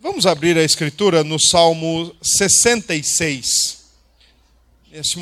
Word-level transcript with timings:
Vamos 0.00 0.26
abrir 0.26 0.56
a 0.56 0.62
escritura 0.62 1.24
no 1.24 1.40
Salmo 1.40 2.14
66. 2.22 3.84
Esse, 4.92 5.16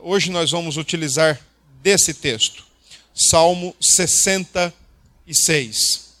hoje 0.00 0.30
nós 0.30 0.52
vamos 0.52 0.78
utilizar 0.78 1.38
desse 1.82 2.14
texto. 2.14 2.64
Salmo 3.14 3.76
66. 3.78 6.14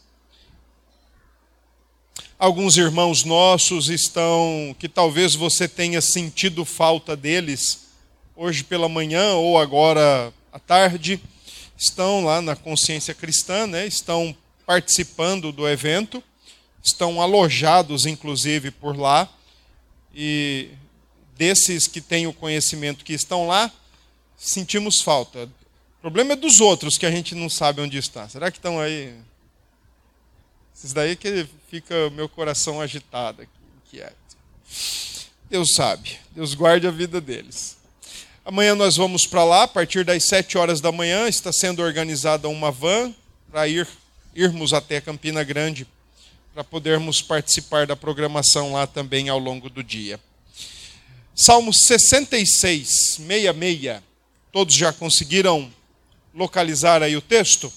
Alguns 2.38 2.76
irmãos 2.76 3.24
nossos 3.24 3.88
estão, 3.88 4.76
que 4.78 4.86
talvez 4.86 5.34
você 5.34 5.66
tenha 5.66 6.02
sentido 6.02 6.66
falta 6.66 7.16
deles, 7.16 7.86
hoje 8.36 8.62
pela 8.62 8.90
manhã 8.90 9.36
ou 9.36 9.58
agora 9.58 10.30
à 10.52 10.58
tarde, 10.58 11.18
estão 11.78 12.26
lá 12.26 12.42
na 12.42 12.54
consciência 12.54 13.14
cristã, 13.14 13.66
né? 13.66 13.86
estão 13.86 14.36
participando 14.66 15.50
do 15.50 15.66
evento 15.66 16.22
estão 16.82 17.20
alojados, 17.20 18.06
inclusive, 18.06 18.70
por 18.70 18.96
lá. 18.96 19.28
E 20.14 20.70
desses 21.36 21.86
que 21.86 22.00
têm 22.00 22.26
o 22.26 22.32
conhecimento 22.32 23.04
que 23.04 23.12
estão 23.12 23.46
lá, 23.46 23.70
sentimos 24.36 25.00
falta. 25.00 25.48
O 25.98 26.00
problema 26.00 26.32
é 26.32 26.36
dos 26.36 26.60
outros 26.60 26.96
que 26.96 27.06
a 27.06 27.10
gente 27.10 27.34
não 27.34 27.48
sabe 27.48 27.80
onde 27.80 27.98
está. 27.98 28.28
Será 28.28 28.50
que 28.50 28.58
estão 28.58 28.80
aí? 28.80 29.14
Esses 30.74 30.92
daí 30.92 31.14
que 31.14 31.46
fica 31.70 32.08
meu 32.10 32.28
coração 32.28 32.80
agitado, 32.80 33.46
inquieto. 33.86 34.16
Deus 35.50 35.74
sabe. 35.74 36.18
Deus 36.34 36.54
guarde 36.54 36.86
a 36.86 36.90
vida 36.90 37.20
deles. 37.20 37.76
Amanhã 38.44 38.74
nós 38.74 38.96
vamos 38.96 39.26
para 39.26 39.44
lá, 39.44 39.64
a 39.64 39.68
partir 39.68 40.04
das 40.04 40.24
sete 40.24 40.56
horas 40.56 40.80
da 40.80 40.90
manhã, 40.90 41.28
está 41.28 41.52
sendo 41.52 41.82
organizada 41.82 42.48
uma 42.48 42.70
van 42.70 43.14
para 43.50 43.68
ir, 43.68 43.86
irmos 44.34 44.72
até 44.72 45.00
Campina 45.00 45.44
Grande 45.44 45.86
para 46.52 46.64
podermos 46.64 47.22
participar 47.22 47.86
da 47.86 47.94
programação 47.94 48.72
lá 48.72 48.86
também 48.86 49.28
ao 49.28 49.38
longo 49.38 49.70
do 49.70 49.82
dia. 49.82 50.18
Salmo 51.34 51.72
66, 51.72 52.88
66. 53.16 54.02
Todos 54.52 54.74
já 54.74 54.92
conseguiram 54.92 55.72
localizar 56.34 57.02
aí 57.02 57.16
o 57.16 57.20
texto? 57.20 57.72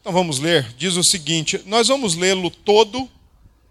Então 0.00 0.12
vamos 0.12 0.38
ler. 0.40 0.74
Diz 0.76 0.96
o 0.96 1.04
seguinte: 1.04 1.62
nós 1.66 1.86
vamos 1.86 2.16
lê-lo 2.16 2.50
todo, 2.50 3.08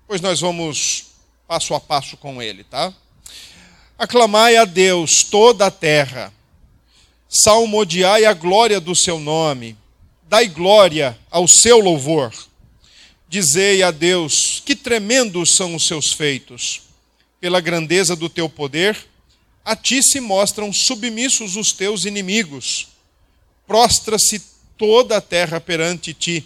pois 0.08 0.22
nós 0.22 0.40
vamos 0.40 1.08
passo 1.46 1.73
a 1.73 1.80
passo 1.80 2.16
com 2.16 2.42
ele, 2.42 2.64
tá? 2.64 2.94
Aclamai 3.98 4.56
a 4.56 4.64
Deus 4.64 5.23
toda 5.23 5.68
a 5.68 5.72
terra, 5.72 6.34
salmodiai 7.28 8.23
a 8.25 8.34
glória 8.34 8.80
do 8.80 8.96
seu 8.96 9.20
nome, 9.20 9.78
dai 10.23 10.48
glória 10.48 11.20
ao 11.30 11.48
seu 11.48 11.80
louvor 11.80 12.34
Dizei 13.34 13.81
a 13.81 13.89
Deus: 13.89 14.62
que 14.64 14.76
tremendos 14.76 15.56
são 15.56 15.73
os 15.73 15.88
seus 15.88 16.14
feitos. 16.14 16.84
Pela 17.42 17.59
grandeza 17.59 18.16
do 18.16 18.30
teu 18.30 18.48
poder, 18.48 18.95
a 19.66 19.75
ti 19.75 20.03
se 20.03 20.20
mostram 20.20 20.72
submissos 20.72 21.56
os 21.56 21.72
teus 21.72 22.06
inimigos. 22.06 22.90
Prostra-se 23.66 24.40
toda 24.78 25.17
a 25.17 25.22
terra 25.22 25.59
perante 25.59 26.14
ti. 26.14 26.45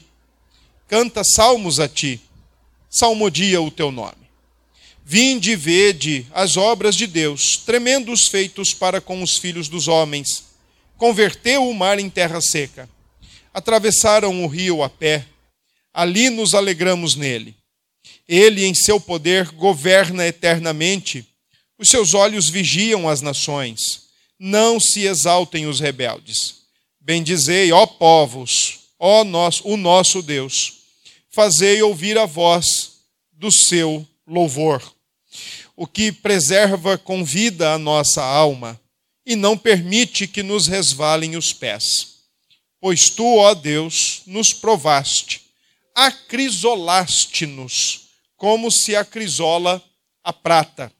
Canta 0.88 1.26
salmos 1.26 1.78
a 1.78 1.90
ti. 1.90 2.22
Salmodia 2.90 3.62
o 3.62 3.70
teu 3.70 3.92
nome. 3.92 4.26
Vinde 5.04 5.52
e 5.52 5.56
vede 5.58 6.26
as 6.34 6.56
obras 6.56 6.96
de 6.96 7.06
Deus, 7.06 7.58
tremendos 7.58 8.30
feitos 8.30 8.74
para 8.74 9.02
com 9.02 9.22
os 9.22 9.36
filhos 9.36 9.68
dos 9.68 9.90
homens. 9.90 10.46
Converteu 10.96 11.68
o 11.68 11.76
mar 11.76 12.00
em 12.00 12.10
terra 12.10 12.40
seca. 12.40 12.90
Atravessaram 13.54 14.42
o 14.46 14.48
rio 14.48 14.82
a 14.82 14.90
pé 14.90 15.26
ali 15.98 16.30
nos 16.30 16.54
alegramos 16.54 17.16
nele. 17.16 17.56
Ele, 18.28 18.64
em 18.66 18.74
seu 18.76 19.00
poder, 19.00 19.50
governa 19.50 20.28
eternamente. 20.28 21.26
Os 21.76 21.90
seus 21.90 22.14
olhos 22.14 22.50
vigiam 22.50 23.10
as 23.10 23.20
nações. 23.20 24.04
Não 24.38 24.80
se 24.80 25.08
exaltem 25.08 25.66
os 25.66 25.80
rebeldes. 25.80 26.58
Bendizei, 27.02 27.72
ó 27.72 27.88
povos, 27.88 28.82
ó 29.00 29.24
nosso, 29.24 29.68
o 29.68 29.76
nosso 29.76 30.22
Deus. 30.22 30.82
Fazei 31.32 31.82
ouvir 31.82 32.16
a 32.16 32.28
voz 32.28 32.98
do 33.32 33.52
seu 33.52 34.08
louvor. 34.28 34.84
O 35.76 35.88
que 35.88 36.12
preserva 36.12 36.96
com 36.96 37.26
vida 37.26 37.74
a 37.74 37.80
nossa 37.80 38.24
alma 38.24 38.80
e 39.26 39.36
não 39.36 39.58
permite 39.58 40.28
que 40.28 40.44
nos 40.44 40.68
resvalem 40.68 41.36
os 41.36 41.54
pés. 41.54 42.18
Pois 42.80 43.10
tu, 43.10 43.38
ó 43.38 43.56
Deus, 43.56 44.22
nos 44.28 44.54
provaste 44.54 45.47
acrisolaste-nos, 45.98 48.10
como 48.36 48.72
se 48.72 48.96
acrisola 48.96 49.84
a 50.24 50.32
prata. 50.32 50.94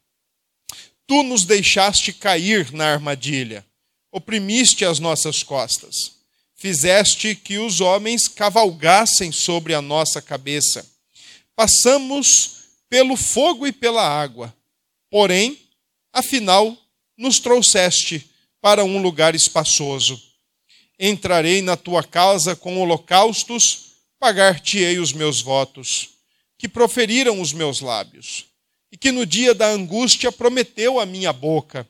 Tu 1.06 1.22
nos 1.22 1.46
deixaste 1.46 2.12
cair 2.12 2.74
na 2.74 2.94
armadilha, 2.94 3.64
oprimiste 4.12 4.84
as 4.84 4.98
nossas 4.98 5.44
costas, 5.44 6.14
fizeste 6.56 7.36
que 7.36 7.60
os 7.60 7.80
homens 7.80 8.28
cavalgassem 8.28 9.32
sobre 9.32 9.76
a 9.76 9.84
nossa 9.84 10.20
cabeça. 10.20 10.84
Passamos 11.56 12.56
pelo 12.90 13.16
fogo 13.16 13.68
e 13.68 13.72
pela 13.72 14.02
água, 14.02 14.52
porém, 15.12 15.60
afinal, 16.12 16.76
nos 17.16 17.40
trouxeste 17.40 18.28
para 18.60 18.84
um 18.84 19.00
lugar 19.00 19.36
espaçoso. 19.36 20.20
Entrarei 21.00 21.62
na 21.62 21.78
tua 21.78 22.04
casa 22.04 22.56
com 22.56 22.82
holocaustos 22.82 23.87
pagar-te-ei 24.20 25.00
os 25.00 25.14
meus 25.14 25.42
votos, 25.42 26.10
que 26.58 26.68
proferiram 26.68 27.40
os 27.40 27.54
meus 27.54 27.82
lábios, 27.82 28.46
e 28.92 28.98
que 28.98 29.12
no 29.12 29.26
dia 29.26 29.54
da 29.54 29.68
angústia 29.68 30.32
prometeu 30.32 31.00
a 31.00 31.06
minha 31.06 31.32
boca. 31.32 31.88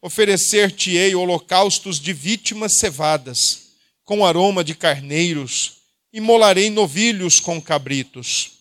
Oferecer-te-ei 0.00 1.14
holocaustos 1.14 2.00
de 2.00 2.12
vítimas 2.12 2.78
cevadas, 2.78 3.68
com 4.04 4.26
aroma 4.26 4.64
de 4.64 4.74
carneiros, 4.74 5.74
e 6.12 6.20
molarei 6.20 6.68
novilhos 6.68 7.40
com 7.40 7.60
cabritos. 7.60 8.52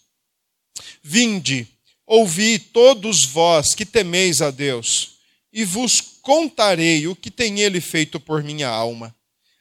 Vinde, 1.03 1.67
ouvi 2.05 2.59
todos 2.59 3.25
vós 3.25 3.73
que 3.73 3.85
temeis 3.85 4.41
a 4.41 4.51
Deus, 4.51 5.17
e 5.51 5.65
vos 5.65 5.99
contarei 6.21 7.07
o 7.07 7.15
que 7.15 7.31
tem 7.31 7.59
ele 7.59 7.81
feito 7.81 8.19
por 8.19 8.43
minha 8.43 8.69
alma. 8.69 9.13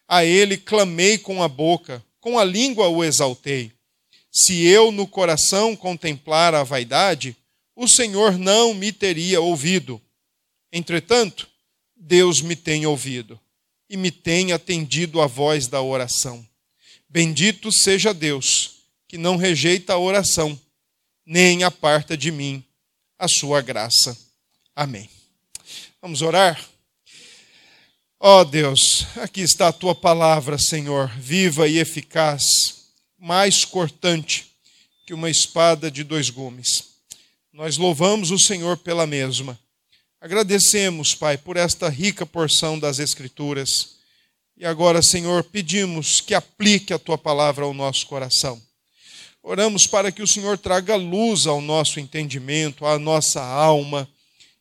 A 0.06 0.24
ele 0.24 0.56
clamei 0.56 1.16
com 1.18 1.42
a 1.42 1.48
boca, 1.48 2.04
com 2.20 2.38
a 2.38 2.44
língua 2.44 2.88
o 2.88 3.02
exaltei. 3.02 3.72
Se 4.30 4.64
eu 4.64 4.92
no 4.92 5.06
coração 5.06 5.74
contemplar 5.74 6.54
a 6.54 6.62
vaidade, 6.62 7.36
o 7.74 7.88
Senhor 7.88 8.38
não 8.38 8.74
me 8.74 8.92
teria 8.92 9.40
ouvido. 9.40 10.00
Entretanto, 10.72 11.48
Deus 11.96 12.40
me 12.40 12.54
tem 12.54 12.86
ouvido 12.86 13.40
e 13.88 13.96
me 13.96 14.10
tem 14.10 14.52
atendido 14.52 15.20
a 15.20 15.26
voz 15.26 15.66
da 15.66 15.82
oração. 15.82 16.46
Bendito 17.08 17.72
seja 17.72 18.14
Deus, 18.14 18.84
que 19.08 19.18
não 19.18 19.36
rejeita 19.36 19.94
a 19.94 19.98
oração, 19.98 20.58
nem 21.26 21.64
aparta 21.64 22.16
de 22.16 22.30
mim 22.30 22.64
a 23.18 23.26
sua 23.26 23.60
graça. 23.60 24.16
Amém. 24.74 25.10
Vamos 26.00 26.22
orar? 26.22 26.64
Ó 28.22 28.42
oh 28.42 28.44
Deus, 28.44 29.06
aqui 29.16 29.40
está 29.40 29.68
a 29.68 29.72
tua 29.72 29.94
palavra, 29.94 30.58
Senhor, 30.58 31.08
viva 31.16 31.66
e 31.66 31.78
eficaz, 31.78 32.42
mais 33.18 33.64
cortante 33.64 34.52
que 35.06 35.14
uma 35.14 35.30
espada 35.30 35.90
de 35.90 36.04
dois 36.04 36.28
gumes. 36.28 36.84
Nós 37.50 37.78
louvamos 37.78 38.30
o 38.30 38.38
Senhor 38.38 38.76
pela 38.76 39.06
mesma. 39.06 39.58
Agradecemos, 40.20 41.14
Pai, 41.14 41.38
por 41.38 41.56
esta 41.56 41.88
rica 41.88 42.26
porção 42.26 42.78
das 42.78 42.98
Escrituras. 42.98 43.96
E 44.54 44.66
agora, 44.66 45.00
Senhor, 45.00 45.42
pedimos 45.42 46.20
que 46.20 46.34
aplique 46.34 46.92
a 46.92 46.98
tua 46.98 47.16
palavra 47.16 47.64
ao 47.64 47.72
nosso 47.72 48.06
coração. 48.06 48.60
Oramos 49.42 49.86
para 49.86 50.12
que 50.12 50.22
o 50.22 50.28
Senhor 50.28 50.58
traga 50.58 50.94
luz 50.94 51.46
ao 51.46 51.62
nosso 51.62 51.98
entendimento, 51.98 52.84
à 52.84 52.98
nossa 52.98 53.42
alma 53.42 54.06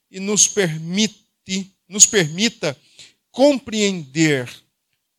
e 0.09 0.17
nos 0.17 0.47
permite, 0.47 1.69
nos 1.89 2.05
permita 2.05 2.77
compreender 3.31 4.49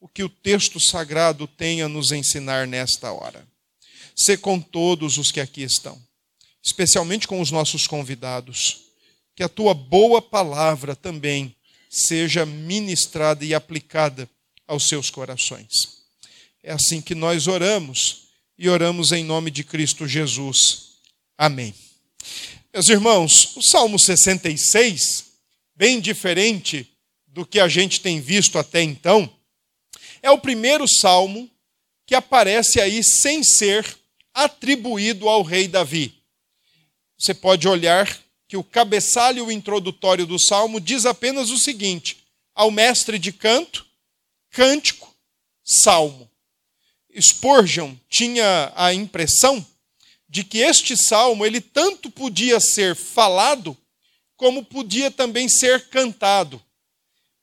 o 0.00 0.08
que 0.08 0.22
o 0.22 0.28
texto 0.28 0.80
sagrado 0.80 1.46
tem 1.46 1.82
a 1.82 1.88
nos 1.88 2.10
ensinar 2.10 2.66
nesta 2.66 3.12
hora. 3.12 3.46
Ser 4.16 4.38
com 4.38 4.60
todos 4.60 5.18
os 5.18 5.30
que 5.30 5.40
aqui 5.40 5.62
estão, 5.62 6.00
especialmente 6.62 7.28
com 7.28 7.40
os 7.40 7.50
nossos 7.50 7.86
convidados, 7.86 8.82
que 9.34 9.42
a 9.42 9.48
tua 9.48 9.74
boa 9.74 10.20
palavra 10.20 10.96
também 10.96 11.54
seja 11.88 12.46
ministrada 12.46 13.44
e 13.44 13.54
aplicada 13.54 14.28
aos 14.66 14.88
seus 14.88 15.10
corações. 15.10 16.00
É 16.62 16.72
assim 16.72 17.00
que 17.00 17.14
nós 17.14 17.46
oramos 17.46 18.28
e 18.58 18.68
oramos 18.68 19.12
em 19.12 19.24
nome 19.24 19.50
de 19.50 19.64
Cristo 19.64 20.06
Jesus. 20.06 20.90
Amém. 21.36 21.74
Meus 22.72 22.88
irmãos, 22.88 23.56
o 23.56 23.62
Salmo 23.62 23.98
66, 23.98 25.24
bem 25.74 26.00
diferente 26.00 26.86
do 27.40 27.46
que 27.46 27.58
a 27.58 27.68
gente 27.68 28.02
tem 28.02 28.20
visto 28.20 28.58
até 28.58 28.82
então, 28.82 29.28
é 30.20 30.30
o 30.30 30.36
primeiro 30.36 30.86
salmo 30.86 31.48
que 32.04 32.14
aparece 32.14 32.78
aí 32.78 33.02
sem 33.02 33.42
ser 33.42 33.96
atribuído 34.34 35.26
ao 35.26 35.42
rei 35.42 35.66
Davi. 35.66 36.14
você 37.16 37.32
pode 37.32 37.66
olhar 37.66 38.22
que 38.46 38.58
o 38.58 38.62
cabeçalho 38.62 39.50
introdutório 39.50 40.26
do 40.26 40.38
salmo 40.38 40.78
diz 40.78 41.06
apenas 41.06 41.48
o 41.48 41.56
seguinte: 41.56 42.18
ao 42.54 42.70
mestre 42.70 43.18
de 43.18 43.32
canto, 43.32 43.86
cântico, 44.50 45.10
salmo. 45.64 46.30
Spurgeon 47.18 47.94
tinha 48.10 48.70
a 48.76 48.92
impressão 48.92 49.64
de 50.28 50.44
que 50.44 50.58
este 50.58 50.94
salmo 50.94 51.46
ele 51.46 51.62
tanto 51.62 52.10
podia 52.10 52.60
ser 52.60 52.94
falado 52.94 53.74
como 54.36 54.62
podia 54.62 55.10
também 55.10 55.48
ser 55.48 55.88
cantado, 55.88 56.62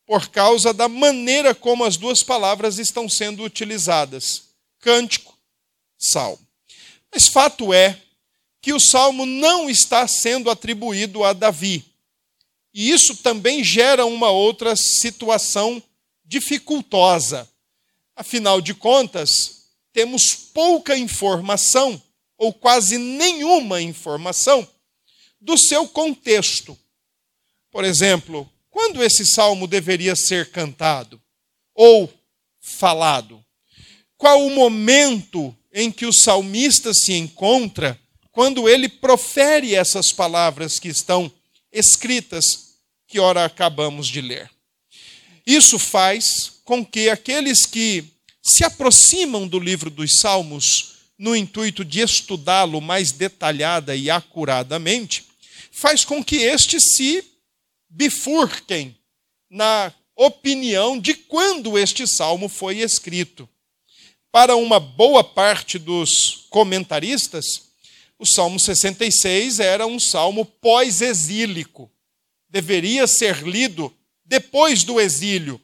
por 0.08 0.30
causa 0.30 0.74
da 0.74 0.88
maneira 0.88 1.54
como 1.54 1.84
as 1.84 1.98
duas 1.98 2.24
palavras 2.24 2.80
estão 2.80 3.10
sendo 3.10 3.44
utilizadas: 3.44 4.46
cântico, 4.80 5.38
salmo. 6.00 6.40
Mas 7.14 7.28
fato 7.28 7.74
é 7.74 8.02
que 8.62 8.74
o 8.74 8.80
salmo 8.80 9.26
não 9.26 9.70
está 9.70 10.08
sendo 10.08 10.50
atribuído 10.50 11.24
a 11.24 11.34
Davi. 11.34 11.86
E 12.74 12.90
isso 12.90 13.18
também 13.18 13.64
gera 13.64 14.06
uma 14.06 14.30
outra 14.30 14.76
situação 14.76 15.84
dificultosa. 16.24 17.48
Afinal 18.16 18.62
de 18.62 18.74
contas, 18.74 19.64
temos 19.92 20.34
pouca 20.34 20.98
informação, 20.98 22.02
ou 22.38 22.54
quase 22.54 22.98
nenhuma 22.98 23.82
informação, 23.82 24.68
do 25.40 25.58
seu 25.58 25.88
contexto. 25.88 26.78
Por 27.72 27.84
exemplo, 27.84 28.50
quando 28.78 29.04
esse 29.04 29.26
salmo 29.26 29.66
deveria 29.66 30.16
ser 30.16 30.52
cantado 30.52 31.20
ou 31.74 32.14
falado? 32.62 33.44
Qual 34.16 34.46
o 34.46 34.52
momento 34.52 35.58
em 35.74 35.92
que 35.92 36.06
o 36.06 36.14
salmista 36.14 36.94
se 36.94 37.14
encontra 37.14 38.00
quando 38.32 38.70
ele 38.70 38.88
profere 38.88 39.74
essas 39.74 40.12
palavras 40.12 40.78
que 40.78 40.90
estão 40.90 41.32
escritas, 41.72 42.76
que 43.08 43.20
ora 43.20 43.46
acabamos 43.46 44.06
de 44.06 44.22
ler. 44.22 44.48
Isso 45.44 45.80
faz 45.80 46.62
com 46.64 46.86
que 46.86 47.10
aqueles 47.10 47.66
que 47.66 48.06
se 48.44 48.64
aproximam 48.64 49.48
do 49.48 49.60
livro 49.60 49.90
dos 49.90 50.20
Salmos 50.20 50.98
no 51.18 51.36
intuito 51.36 51.84
de 51.84 52.02
estudá-lo 52.02 52.80
mais 52.80 53.12
detalhada 53.12 53.96
e 53.96 54.08
acuradamente, 54.08 55.26
faz 55.72 56.06
com 56.06 56.24
que 56.24 56.36
estes 56.36 56.96
se 56.96 57.37
bifurquem 57.98 58.96
na 59.50 59.92
opinião 60.16 61.00
de 61.00 61.16
quando 61.16 61.80
este 61.80 62.06
salmo 62.06 62.48
foi 62.48 62.78
escrito. 62.78 63.50
Para 64.32 64.56
uma 64.56 64.80
boa 64.80 65.24
parte 65.24 65.80
dos 65.80 66.46
comentaristas, 66.52 67.46
o 68.20 68.26
Salmo 68.26 68.60
66 68.60 69.60
era 69.60 69.88
um 69.88 70.00
salmo 70.00 70.46
pós-exílico. 70.46 71.90
Deveria 72.48 73.08
ser 73.08 73.42
lido 73.42 73.92
depois 74.24 74.84
do 74.84 75.00
exílio, 75.02 75.60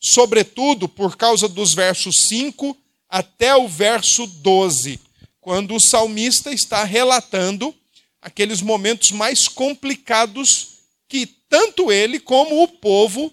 sobretudo 0.00 0.88
por 0.88 1.18
causa 1.18 1.48
dos 1.48 1.74
versos 1.74 2.14
5 2.28 2.74
até 3.10 3.54
o 3.54 3.68
verso 3.68 4.26
12, 4.26 4.98
quando 5.38 5.74
o 5.74 5.80
salmista 5.80 6.50
está 6.50 6.82
relatando 6.82 7.74
aqueles 8.22 8.62
momentos 8.62 9.10
mais 9.10 9.46
complicados 9.48 10.73
que 11.14 11.26
tanto 11.48 11.92
ele 11.92 12.18
como 12.18 12.60
o 12.60 12.66
povo 12.66 13.32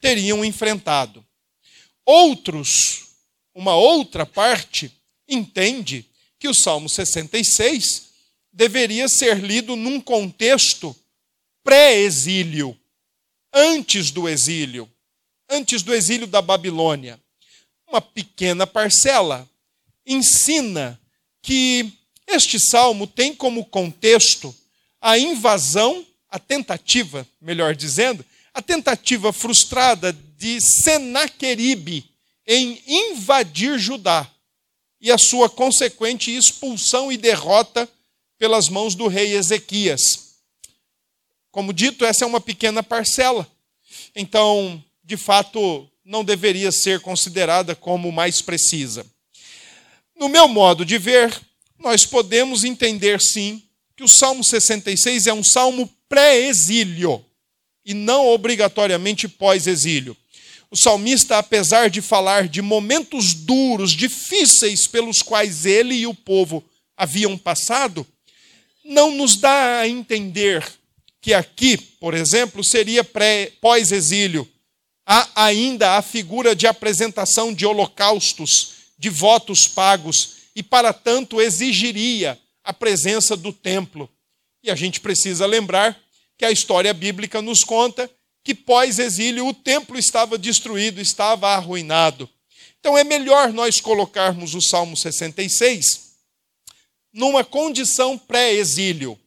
teriam 0.00 0.42
enfrentado. 0.42 1.22
Outros, 2.02 3.08
uma 3.54 3.76
outra 3.76 4.24
parte, 4.24 4.90
entende 5.28 6.06
que 6.38 6.48
o 6.48 6.54
Salmo 6.54 6.88
66 6.88 8.08
deveria 8.50 9.06
ser 9.06 9.38
lido 9.38 9.76
num 9.76 10.00
contexto 10.00 10.96
pré-exílio, 11.62 12.74
antes 13.52 14.10
do 14.10 14.26
exílio, 14.26 14.90
antes 15.46 15.82
do 15.82 15.92
exílio 15.92 16.26
da 16.26 16.40
Babilônia. 16.40 17.20
Uma 17.86 18.00
pequena 18.00 18.66
parcela 18.66 19.46
ensina 20.06 20.98
que 21.42 21.92
este 22.26 22.58
salmo 22.58 23.06
tem 23.06 23.34
como 23.34 23.66
contexto 23.66 24.56
a 24.98 25.18
invasão, 25.18 26.06
a 26.30 26.38
tentativa, 26.38 27.26
melhor 27.40 27.74
dizendo, 27.74 28.24
a 28.54 28.62
tentativa 28.62 29.32
frustrada 29.32 30.12
de 30.36 30.60
Senaqueribe 30.60 32.04
em 32.46 32.82
invadir 32.86 33.78
Judá 33.78 34.30
e 35.00 35.10
a 35.10 35.18
sua 35.18 35.48
consequente 35.48 36.34
expulsão 36.34 37.10
e 37.10 37.16
derrota 37.16 37.88
pelas 38.38 38.68
mãos 38.68 38.94
do 38.94 39.06
rei 39.06 39.34
Ezequias. 39.34 40.00
Como 41.50 41.72
dito, 41.72 42.04
essa 42.04 42.24
é 42.24 42.26
uma 42.26 42.40
pequena 42.40 42.82
parcela. 42.82 43.46
Então, 44.14 44.82
de 45.02 45.16
fato, 45.16 45.88
não 46.04 46.24
deveria 46.24 46.70
ser 46.70 47.00
considerada 47.00 47.74
como 47.74 48.12
mais 48.12 48.40
precisa. 48.40 49.04
No 50.16 50.28
meu 50.28 50.46
modo 50.48 50.84
de 50.84 50.98
ver, 50.98 51.40
nós 51.78 52.04
podemos 52.04 52.64
entender 52.64 53.20
sim 53.20 53.62
que 54.00 54.04
o 54.04 54.08
Salmo 54.08 54.42
66 54.42 55.26
é 55.26 55.34
um 55.34 55.44
salmo 55.44 55.86
pré-exílio 56.08 57.22
e 57.84 57.92
não 57.92 58.28
obrigatoriamente 58.28 59.28
pós-exílio. 59.28 60.16
O 60.70 60.76
salmista, 60.76 61.36
apesar 61.36 61.90
de 61.90 62.00
falar 62.00 62.48
de 62.48 62.62
momentos 62.62 63.34
duros, 63.34 63.90
difíceis 63.92 64.86
pelos 64.86 65.20
quais 65.20 65.66
ele 65.66 65.96
e 65.96 66.06
o 66.06 66.14
povo 66.14 66.64
haviam 66.96 67.36
passado, 67.36 68.06
não 68.82 69.14
nos 69.14 69.36
dá 69.36 69.80
a 69.80 69.86
entender 69.86 70.66
que 71.20 71.34
aqui, 71.34 71.76
por 71.76 72.14
exemplo, 72.14 72.64
seria 72.64 73.06
pós-exílio. 73.60 74.48
Há 75.04 75.28
ainda 75.34 75.98
a 75.98 76.00
figura 76.00 76.56
de 76.56 76.66
apresentação 76.66 77.52
de 77.52 77.66
holocaustos, 77.66 78.72
de 78.98 79.10
votos 79.10 79.68
pagos, 79.68 80.36
e 80.56 80.62
para 80.62 80.90
tanto 80.94 81.38
exigiria 81.38 82.40
a 82.64 82.72
presença 82.72 83.36
do 83.36 83.52
templo. 83.52 84.08
E 84.62 84.70
a 84.70 84.74
gente 84.74 85.00
precisa 85.00 85.46
lembrar 85.46 85.98
que 86.36 86.44
a 86.44 86.50
história 86.50 86.92
bíblica 86.92 87.42
nos 87.42 87.60
conta 87.64 88.10
que 88.42 88.54
pós-exílio 88.54 89.46
o 89.46 89.54
templo 89.54 89.98
estava 89.98 90.38
destruído, 90.38 91.00
estava 91.00 91.48
arruinado. 91.48 92.28
Então 92.78 92.96
é 92.96 93.04
melhor 93.04 93.52
nós 93.52 93.80
colocarmos 93.80 94.54
o 94.54 94.60
Salmo 94.60 94.96
66 94.96 96.10
numa 97.12 97.44
condição 97.44 98.16
pré-exílio. 98.16 99.18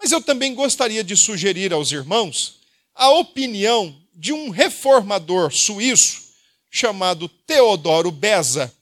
Mas 0.00 0.12
eu 0.12 0.22
também 0.22 0.54
gostaria 0.54 1.02
de 1.02 1.16
sugerir 1.16 1.72
aos 1.72 1.90
irmãos 1.90 2.60
a 2.94 3.10
opinião 3.10 3.96
de 4.14 4.32
um 4.32 4.50
reformador 4.50 5.52
suíço 5.52 6.28
chamado 6.70 7.28
Teodoro 7.28 8.10
Beza, 8.10 8.72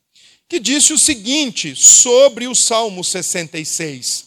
que 0.49 0.59
disse 0.59 0.93
o 0.93 0.99
seguinte 0.99 1.75
sobre 1.75 2.47
o 2.47 2.55
Salmo 2.55 3.03
66. 3.03 4.27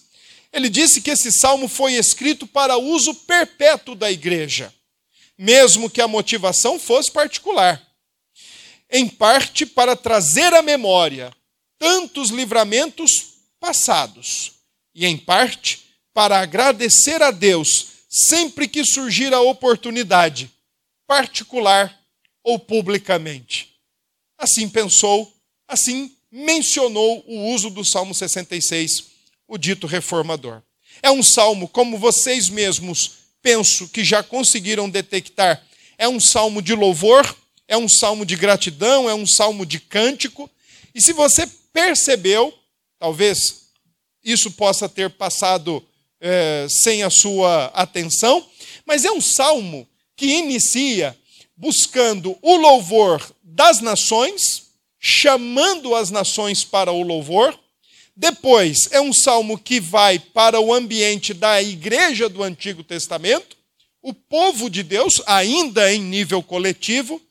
Ele 0.51 0.69
disse 0.69 1.01
que 1.01 1.11
esse 1.11 1.31
salmo 1.31 1.67
foi 1.67 1.93
escrito 1.93 2.47
para 2.47 2.77
uso 2.77 3.13
perpétuo 3.13 3.95
da 3.95 4.11
igreja 4.11 4.73
mesmo 5.39 5.89
que 5.89 6.01
a 6.01 6.07
motivação 6.07 6.77
fosse 6.77 7.09
particular. 7.09 7.81
Em 8.91 9.07
parte 9.07 9.65
para 9.65 9.95
trazer 9.95 10.53
à 10.53 10.61
memória 10.61 11.33
tantos 11.77 12.29
livramentos 12.29 13.35
passados, 13.57 14.51
e 14.93 15.05
em 15.05 15.17
parte 15.17 15.85
para 16.13 16.41
agradecer 16.41 17.21
a 17.21 17.31
Deus 17.31 17.87
sempre 18.09 18.67
que 18.67 18.83
surgir 18.83 19.33
a 19.33 19.39
oportunidade, 19.39 20.51
particular 21.07 21.97
ou 22.43 22.59
publicamente. 22.59 23.75
Assim 24.37 24.67
pensou, 24.67 25.31
assim 25.69 26.11
mencionou 26.31 27.23
o 27.27 27.53
uso 27.53 27.69
do 27.69 27.85
Salmo 27.85 28.13
66, 28.13 29.05
o 29.47 29.57
dito 29.57 29.87
reformador. 29.87 30.61
É 31.01 31.11
um 31.11 31.23
salmo, 31.23 31.67
como 31.67 31.97
vocês 31.97 32.49
mesmos 32.49 33.19
penso 33.41 33.87
que 33.87 34.03
já 34.03 34.21
conseguiram 34.21 34.89
detectar, 34.89 35.63
é 35.97 36.07
um 36.09 36.19
salmo 36.19 36.61
de 36.61 36.73
louvor, 36.73 37.35
é 37.67 37.77
um 37.77 37.87
salmo 37.87 38.25
de 38.25 38.35
gratidão, 38.35 39.09
é 39.09 39.13
um 39.13 39.27
salmo 39.27 39.65
de 39.65 39.79
cântico. 39.79 40.49
E 40.93 41.01
se 41.01 41.13
você 41.13 41.47
percebeu, 41.71 42.53
talvez 42.97 43.69
isso 44.23 44.51
possa 44.51 44.89
ter 44.89 45.09
passado 45.11 45.85
é, 46.19 46.67
sem 46.69 47.03
a 47.03 47.09
sua 47.09 47.65
atenção, 47.67 48.45
mas 48.85 49.05
é 49.05 49.11
um 49.11 49.21
salmo 49.21 49.87
que 50.15 50.25
inicia 50.25 51.17
buscando 51.55 52.37
o 52.41 52.55
louvor 52.55 53.23
das 53.43 53.79
nações, 53.81 54.68
chamando 54.99 55.95
as 55.95 56.11
nações 56.11 56.63
para 56.63 56.91
o 56.91 57.01
louvor, 57.01 57.57
depois, 58.15 58.89
é 58.91 58.99
um 58.99 59.13
salmo 59.13 59.57
que 59.57 59.79
vai 59.79 60.19
para 60.19 60.59
o 60.59 60.73
ambiente 60.73 61.33
da 61.33 61.63
igreja 61.63 62.27
do 62.27 62.43
Antigo 62.43 62.83
Testamento, 62.83 63.55
o 64.01 64.13
povo 64.13 64.69
de 64.69 64.83
Deus, 64.83 65.21
ainda 65.25 65.93
em 65.93 66.01
nível 66.01 66.43
coletivo, 66.43 67.21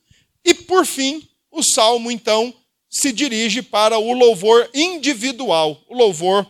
e 0.43 0.55
por 0.55 0.87
fim, 0.87 1.29
o 1.51 1.63
salmo 1.63 2.11
então 2.11 2.55
se 2.89 3.13
dirige 3.13 3.61
para 3.61 3.99
o 3.99 4.15
louvor 4.15 4.71
individual, 4.73 5.79
o 5.89 5.95
louvor 5.95 6.47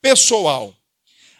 pessoal. 0.00 0.72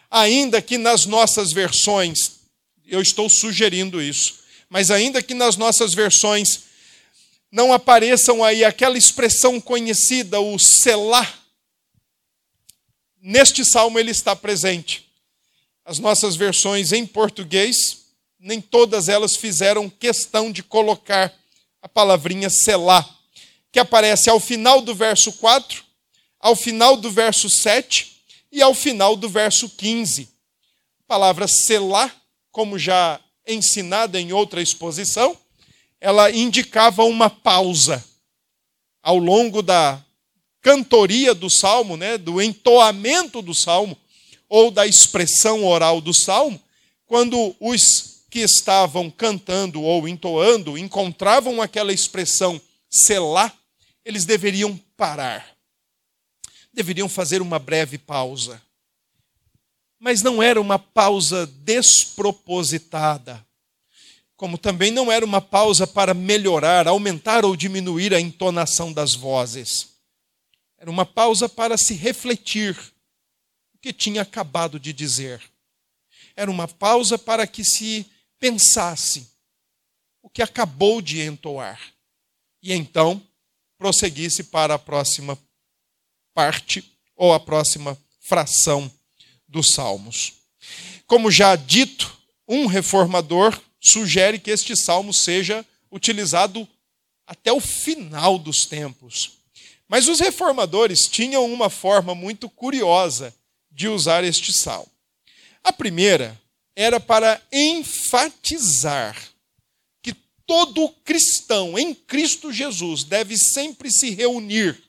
ainda 0.09 0.61
que 0.61 0.77
nas 0.77 1.05
nossas 1.05 1.53
versões, 1.53 2.41
eu 2.85 3.01
estou 3.01 3.29
sugerindo 3.29 4.01
isso, 4.01 4.39
mas 4.69 4.91
ainda 4.91 5.23
que 5.23 5.33
nas 5.33 5.55
nossas 5.55 5.93
versões 5.93 6.63
não 7.51 7.73
apareçam 7.73 8.43
aí 8.43 8.63
aquela 8.63 8.97
expressão 8.97 9.59
conhecida, 9.59 10.39
o 10.39 10.57
selar, 10.57 11.39
neste 13.21 13.65
salmo 13.65 13.99
ele 13.99 14.11
está 14.11 14.35
presente. 14.35 15.11
As 15.83 15.99
nossas 15.99 16.35
versões 16.35 16.93
em 16.93 17.05
português, 17.05 18.05
nem 18.39 18.61
todas 18.61 19.09
elas 19.09 19.35
fizeram 19.35 19.89
questão 19.89 20.51
de 20.51 20.63
colocar 20.63 21.33
a 21.81 21.89
palavrinha 21.89 22.49
selar, 22.49 23.07
que 23.71 23.79
aparece 23.79 24.29
ao 24.29 24.39
final 24.39 24.81
do 24.81 24.95
verso 24.95 25.33
4, 25.33 25.83
ao 26.39 26.55
final 26.55 26.95
do 26.95 27.11
verso 27.11 27.49
7 27.49 28.23
e 28.51 28.61
ao 28.61 28.73
final 28.73 29.15
do 29.15 29.27
verso 29.27 29.69
15. 29.69 30.29
A 31.01 31.03
palavra 31.07 31.47
selar, 31.47 32.15
como 32.51 32.79
já 32.79 33.19
ensinada 33.45 34.19
em 34.19 34.31
outra 34.31 34.61
exposição, 34.61 35.37
ela 36.01 36.31
indicava 36.31 37.03
uma 37.03 37.29
pausa 37.29 38.03
ao 39.03 39.17
longo 39.17 39.61
da 39.61 40.03
cantoria 40.59 41.35
do 41.35 41.49
salmo, 41.49 41.95
né, 41.95 42.17
do 42.17 42.41
entoamento 42.41 43.41
do 43.41 43.53
salmo 43.53 43.95
ou 44.49 44.71
da 44.71 44.87
expressão 44.87 45.63
oral 45.63 46.01
do 46.01 46.13
salmo, 46.13 46.59
quando 47.05 47.55
os 47.59 48.23
que 48.29 48.39
estavam 48.39 49.11
cantando 49.11 49.81
ou 49.81 50.07
entoando 50.07 50.77
encontravam 50.77 51.61
aquela 51.61 51.93
expressão 51.93 52.59
selar, 52.89 53.55
eles 54.03 54.25
deveriam 54.25 54.75
parar. 54.97 55.55
Deveriam 56.73 57.07
fazer 57.07 57.41
uma 57.41 57.59
breve 57.59 57.97
pausa. 57.97 58.61
Mas 59.99 60.21
não 60.21 60.41
era 60.41 60.59
uma 60.59 60.79
pausa 60.79 61.45
despropositada 61.45 63.45
como 64.41 64.57
também 64.57 64.89
não 64.89 65.11
era 65.11 65.23
uma 65.23 65.39
pausa 65.39 65.85
para 65.85 66.15
melhorar, 66.15 66.87
aumentar 66.87 67.45
ou 67.45 67.55
diminuir 67.55 68.11
a 68.11 68.19
entonação 68.19 68.91
das 68.91 69.13
vozes. 69.13 69.89
Era 70.79 70.89
uma 70.89 71.05
pausa 71.05 71.47
para 71.47 71.77
se 71.77 71.93
refletir 71.93 72.75
o 73.71 73.77
que 73.77 73.93
tinha 73.93 74.23
acabado 74.23 74.79
de 74.79 74.91
dizer. 74.93 75.39
Era 76.35 76.49
uma 76.49 76.67
pausa 76.67 77.19
para 77.19 77.45
que 77.45 77.63
se 77.63 78.03
pensasse 78.39 79.27
o 80.23 80.27
que 80.27 80.41
acabou 80.41 81.03
de 81.03 81.21
entoar. 81.21 81.79
E 82.63 82.73
então 82.73 83.21
prosseguisse 83.77 84.45
para 84.45 84.73
a 84.73 84.79
próxima 84.79 85.37
parte 86.33 86.83
ou 87.15 87.31
a 87.31 87.39
próxima 87.39 87.95
fração 88.19 88.91
dos 89.47 89.67
Salmos. 89.75 90.33
Como 91.05 91.29
já 91.29 91.55
dito, 91.55 92.11
um 92.47 92.65
reformador 92.65 93.55
sugere 93.81 94.37
que 94.37 94.51
este 94.51 94.75
salmo 94.77 95.11
seja 95.11 95.65
utilizado 95.91 96.67
até 97.25 97.51
o 97.51 97.59
final 97.59 98.37
dos 98.37 98.65
tempos. 98.65 99.39
Mas 99.87 100.07
os 100.07 100.19
reformadores 100.19 101.07
tinham 101.07 101.51
uma 101.51 101.69
forma 101.69 102.15
muito 102.15 102.49
curiosa 102.49 103.33
de 103.69 103.87
usar 103.87 104.23
este 104.23 104.53
salmo. 104.53 104.89
A 105.63 105.73
primeira 105.73 106.39
era 106.75 106.99
para 106.99 107.41
enfatizar 107.51 109.17
que 110.01 110.13
todo 110.45 110.89
cristão 111.03 111.77
em 111.77 111.93
Cristo 111.93 112.53
Jesus 112.53 113.03
deve 113.03 113.37
sempre 113.37 113.91
se 113.91 114.11
reunir 114.11 114.81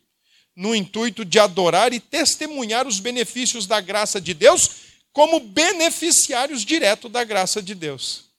no 0.55 0.75
intuito 0.75 1.25
de 1.25 1.39
adorar 1.39 1.93
e 1.93 1.99
testemunhar 1.99 2.87
os 2.87 3.01
benefícios 3.01 3.67
da 3.67 3.81
graça 3.81 4.21
de 4.21 4.35
Deus 4.35 4.71
como 5.13 5.41
beneficiários 5.41 6.65
diretos 6.65 7.11
da 7.11 7.25
graça 7.25 7.63
de 7.63 7.75
Deus. 7.75 8.32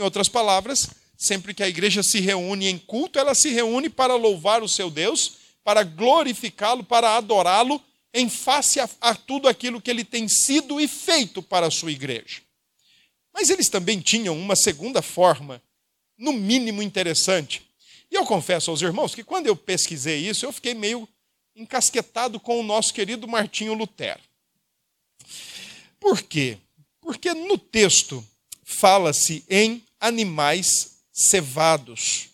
Em 0.00 0.02
outras 0.02 0.30
palavras, 0.30 0.88
sempre 1.14 1.52
que 1.52 1.62
a 1.62 1.68
igreja 1.68 2.02
se 2.02 2.20
reúne 2.20 2.66
em 2.66 2.78
culto, 2.78 3.18
ela 3.18 3.34
se 3.34 3.50
reúne 3.50 3.90
para 3.90 4.14
louvar 4.14 4.62
o 4.62 4.68
seu 4.68 4.90
Deus, 4.90 5.32
para 5.62 5.82
glorificá-lo, 5.82 6.82
para 6.82 7.18
adorá-lo 7.18 7.78
em 8.14 8.26
face 8.26 8.80
a, 8.80 8.88
a, 8.98 9.14
tudo 9.14 9.46
aquilo 9.46 9.78
que 9.78 9.90
ele 9.90 10.02
tem 10.02 10.26
sido 10.26 10.80
e 10.80 10.88
feito 10.88 11.42
para 11.42 11.66
a 11.66 11.70
sua 11.70 11.92
igreja. 11.92 12.40
Mas 13.30 13.50
eles 13.50 13.68
também 13.68 14.00
tinham 14.00 14.34
uma 14.38 14.56
segunda 14.56 15.02
forma, 15.02 15.62
no 16.16 16.32
mínimo 16.32 16.82
interessante. 16.82 17.62
E 18.10 18.14
eu 18.14 18.24
confesso 18.24 18.70
aos 18.70 18.80
irmãos 18.80 19.14
que 19.14 19.22
quando 19.22 19.48
eu 19.48 19.54
pesquisei 19.54 20.26
isso, 20.26 20.46
eu 20.46 20.52
fiquei 20.52 20.72
meio 20.72 21.06
encasquetado 21.54 22.40
com 22.40 22.58
o 22.58 22.62
nosso 22.62 22.94
querido 22.94 23.28
Martinho 23.28 23.74
Lutero. 23.74 24.22
Por 26.00 26.22
quê? 26.22 26.56
Porque 27.02 27.34
no 27.34 27.58
texto 27.58 28.26
fala-se 28.64 29.44
em 29.46 29.84
animais 30.00 31.02
cevados, 31.12 32.30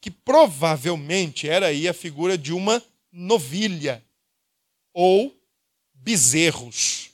que 0.00 0.10
provavelmente 0.10 1.48
era 1.48 1.68
aí 1.68 1.88
a 1.88 1.94
figura 1.94 2.36
de 2.36 2.52
uma 2.52 2.84
novilha 3.10 4.04
ou 4.92 5.34
bezerros. 5.94 7.10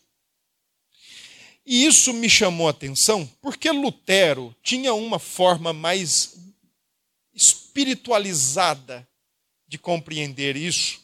E 1.65 1.85
isso 1.85 2.13
me 2.15 2.31
chamou 2.31 2.67
a 2.67 2.71
atenção 2.71 3.27
porque 3.43 3.71
Lutero 3.71 4.57
tinha 4.63 4.95
uma 4.95 5.19
forma 5.19 5.73
mais 5.73 6.35
espiritualizada 7.35 9.07
de 9.69 9.77
compreender 9.77 10.57
isso. 10.57 10.99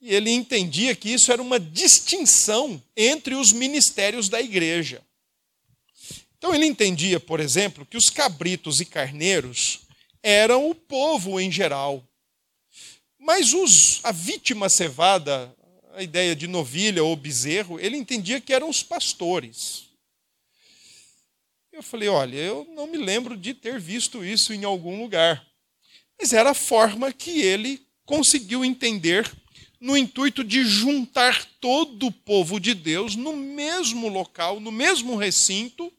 E 0.00 0.14
ele 0.14 0.30
entendia 0.30 0.96
que 0.96 1.10
isso 1.10 1.30
era 1.30 1.40
uma 1.40 1.60
distinção 1.60 2.82
entre 2.96 3.34
os 3.34 3.52
ministérios 3.52 4.28
da 4.28 4.40
igreja. 4.40 5.02
Então 6.42 6.52
ele 6.52 6.66
entendia, 6.66 7.20
por 7.20 7.38
exemplo, 7.38 7.86
que 7.86 7.96
os 7.96 8.10
cabritos 8.10 8.80
e 8.80 8.84
carneiros 8.84 9.82
eram 10.20 10.68
o 10.68 10.74
povo 10.74 11.38
em 11.38 11.52
geral. 11.52 12.04
Mas 13.16 13.54
os, 13.54 14.00
a 14.02 14.10
vítima 14.10 14.68
cevada, 14.68 15.54
a 15.94 16.02
ideia 16.02 16.34
de 16.34 16.48
novilha 16.48 17.04
ou 17.04 17.14
bezerro, 17.14 17.78
ele 17.78 17.96
entendia 17.96 18.40
que 18.40 18.52
eram 18.52 18.68
os 18.68 18.82
pastores. 18.82 19.84
Eu 21.70 21.80
falei: 21.80 22.08
olha, 22.08 22.36
eu 22.36 22.66
não 22.74 22.88
me 22.88 22.98
lembro 22.98 23.36
de 23.36 23.54
ter 23.54 23.78
visto 23.78 24.24
isso 24.24 24.52
em 24.52 24.64
algum 24.64 25.00
lugar. 25.00 25.46
Mas 26.20 26.32
era 26.32 26.50
a 26.50 26.54
forma 26.54 27.12
que 27.12 27.40
ele 27.40 27.86
conseguiu 28.04 28.64
entender 28.64 29.32
no 29.80 29.96
intuito 29.96 30.42
de 30.42 30.64
juntar 30.64 31.44
todo 31.60 32.08
o 32.08 32.12
povo 32.12 32.58
de 32.58 32.74
Deus 32.74 33.14
no 33.14 33.36
mesmo 33.36 34.08
local, 34.08 34.58
no 34.58 34.72
mesmo 34.72 35.14
recinto, 35.14 35.92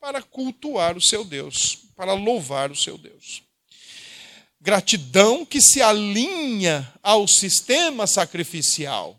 para 0.00 0.22
cultuar 0.22 0.96
o 0.96 1.00
seu 1.00 1.24
Deus, 1.24 1.78
para 1.94 2.12
louvar 2.12 2.70
o 2.70 2.76
seu 2.76 2.96
Deus. 2.96 3.42
Gratidão 4.60 5.44
que 5.44 5.60
se 5.60 5.80
alinha 5.80 6.92
ao 7.02 7.28
sistema 7.28 8.06
sacrificial. 8.06 9.18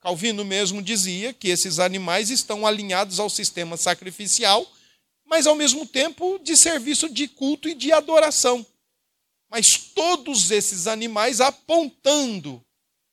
Calvino 0.00 0.44
mesmo 0.44 0.82
dizia 0.82 1.32
que 1.32 1.48
esses 1.48 1.78
animais 1.78 2.30
estão 2.30 2.66
alinhados 2.66 3.18
ao 3.18 3.28
sistema 3.28 3.76
sacrificial, 3.76 4.70
mas 5.24 5.46
ao 5.46 5.54
mesmo 5.54 5.86
tempo 5.86 6.38
de 6.38 6.56
serviço 6.56 7.08
de 7.08 7.28
culto 7.28 7.68
e 7.68 7.74
de 7.74 7.92
adoração. 7.92 8.64
Mas 9.50 9.66
todos 9.94 10.50
esses 10.50 10.86
animais 10.86 11.40
apontando 11.40 12.62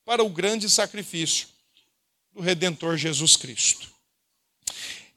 para 0.04 0.22
o 0.22 0.28
grande 0.28 0.70
sacrifício 0.70 1.48
do 2.32 2.40
Redentor 2.40 2.96
Jesus 2.96 3.34
Cristo. 3.34 3.95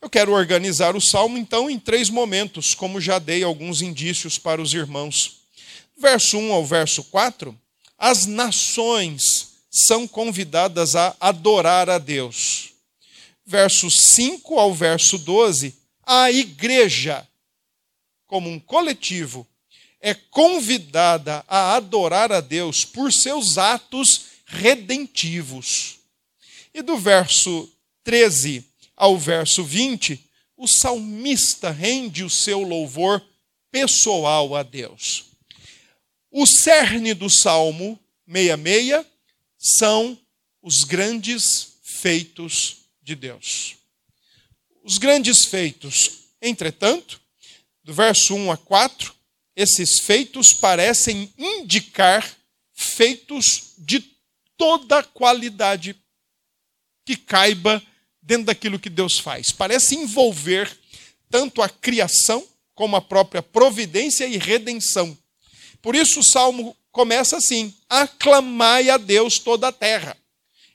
Eu 0.01 0.09
quero 0.09 0.31
organizar 0.31 0.95
o 0.95 1.01
salmo, 1.01 1.37
então, 1.37 1.69
em 1.69 1.77
três 1.77 2.09
momentos, 2.09 2.73
como 2.73 3.01
já 3.01 3.19
dei 3.19 3.43
alguns 3.43 3.81
indícios 3.81 4.37
para 4.37 4.61
os 4.61 4.73
irmãos. 4.73 5.41
Verso 5.97 6.37
1 6.37 6.53
ao 6.53 6.65
verso 6.65 7.03
4, 7.05 7.57
as 7.97 8.25
nações 8.25 9.21
são 9.69 10.07
convidadas 10.07 10.95
a 10.95 11.15
adorar 11.19 11.89
a 11.89 11.97
Deus. 11.97 12.71
Verso 13.45 13.91
5 13.91 14.57
ao 14.57 14.73
verso 14.73 15.17
12, 15.17 15.75
a 16.05 16.31
igreja, 16.31 17.27
como 18.25 18.49
um 18.49 18.57
coletivo, 18.57 19.45
é 19.99 20.13
convidada 20.13 21.43
a 21.45 21.75
adorar 21.75 22.31
a 22.31 22.39
Deus 22.39 22.85
por 22.85 23.11
seus 23.11 23.57
atos 23.57 24.27
redentivos. 24.45 25.99
E 26.73 26.81
do 26.81 26.97
verso 26.97 27.69
13 28.05 28.68
ao 28.99 29.17
verso 29.17 29.63
20, 29.63 30.21
o 30.57 30.67
salmista 30.67 31.71
rende 31.71 32.21
o 32.21 32.29
seu 32.29 32.61
louvor 32.61 33.25
pessoal 33.71 34.53
a 34.57 34.61
Deus. 34.61 35.27
O 36.29 36.45
cerne 36.45 37.13
do 37.13 37.29
Salmo 37.29 37.97
66 38.27 39.05
são 39.57 40.19
os 40.61 40.83
grandes 40.83 41.77
feitos 41.81 42.79
de 43.01 43.15
Deus. 43.15 43.77
Os 44.83 44.97
grandes 44.97 45.45
feitos, 45.45 46.25
entretanto, 46.41 47.21
do 47.81 47.93
verso 47.93 48.35
1 48.35 48.51
a 48.51 48.57
4, 48.57 49.15
esses 49.55 50.01
feitos 50.01 50.53
parecem 50.53 51.33
indicar 51.37 52.29
feitos 52.73 53.73
de 53.77 54.01
toda 54.57 55.03
qualidade 55.03 55.95
que 57.05 57.15
caiba 57.15 57.81
dentro 58.29 58.45
daquilo 58.45 58.77
que 58.77 58.91
Deus 58.91 59.17
faz. 59.17 59.51
Parece 59.51 59.95
envolver 59.95 60.71
tanto 61.31 61.63
a 61.63 61.67
criação 61.67 62.45
como 62.75 62.95
a 62.95 63.01
própria 63.01 63.41
providência 63.41 64.27
e 64.27 64.37
redenção. 64.37 65.17
Por 65.81 65.95
isso 65.95 66.19
o 66.19 66.23
salmo 66.23 66.77
começa 66.91 67.37
assim: 67.37 67.73
aclamai 67.89 68.91
a 68.91 68.97
Deus 68.97 69.39
toda 69.39 69.69
a 69.69 69.71
terra. 69.71 70.15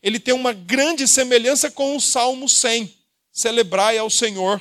Ele 0.02 0.18
tem 0.18 0.34
uma 0.34 0.52
grande 0.52 1.06
semelhança 1.06 1.70
com 1.70 1.96
o 1.96 2.00
Salmo 2.00 2.48
100. 2.48 2.92
Celebrai 3.32 3.96
ao 3.98 4.10
Senhor 4.10 4.60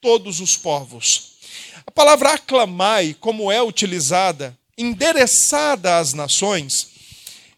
todos 0.00 0.40
os 0.40 0.56
povos. 0.56 1.38
A 1.86 1.90
palavra 1.90 2.32
aclamai, 2.32 3.16
como 3.18 3.50
é 3.50 3.62
utilizada, 3.62 4.58
endereçada 4.76 5.98
às 5.98 6.12
nações, 6.12 6.88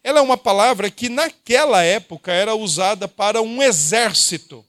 ela 0.07 0.19
é 0.19 0.21
uma 0.21 0.37
palavra 0.37 0.89
que 0.89 1.09
naquela 1.09 1.83
época 1.83 2.31
era 2.31 2.55
usada 2.55 3.09
para 3.09 3.41
um 3.41 3.61
exército 3.61 4.65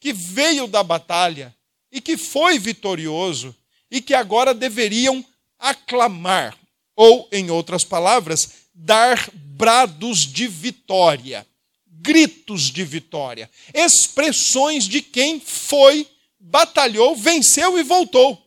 que 0.00 0.14
veio 0.14 0.66
da 0.66 0.82
batalha 0.82 1.54
e 1.92 2.00
que 2.00 2.16
foi 2.16 2.58
vitorioso 2.58 3.54
e 3.90 4.00
que 4.00 4.14
agora 4.14 4.54
deveriam 4.54 5.22
aclamar, 5.58 6.56
ou, 6.96 7.28
em 7.30 7.50
outras 7.50 7.84
palavras, 7.84 8.62
dar 8.72 9.28
brados 9.34 10.20
de 10.20 10.48
vitória, 10.48 11.46
gritos 11.86 12.70
de 12.70 12.82
vitória, 12.82 13.50
expressões 13.74 14.88
de 14.88 15.02
quem 15.02 15.38
foi, 15.38 16.08
batalhou, 16.40 17.14
venceu 17.14 17.78
e 17.78 17.82
voltou. 17.82 18.42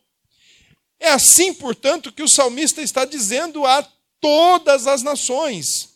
É 1.00 1.12
assim, 1.12 1.54
portanto, 1.54 2.12
que 2.12 2.24
o 2.24 2.28
salmista 2.28 2.82
está 2.82 3.06
dizendo 3.06 3.64
a 3.64 3.88
todas 4.20 4.88
as 4.88 5.04
nações 5.04 5.94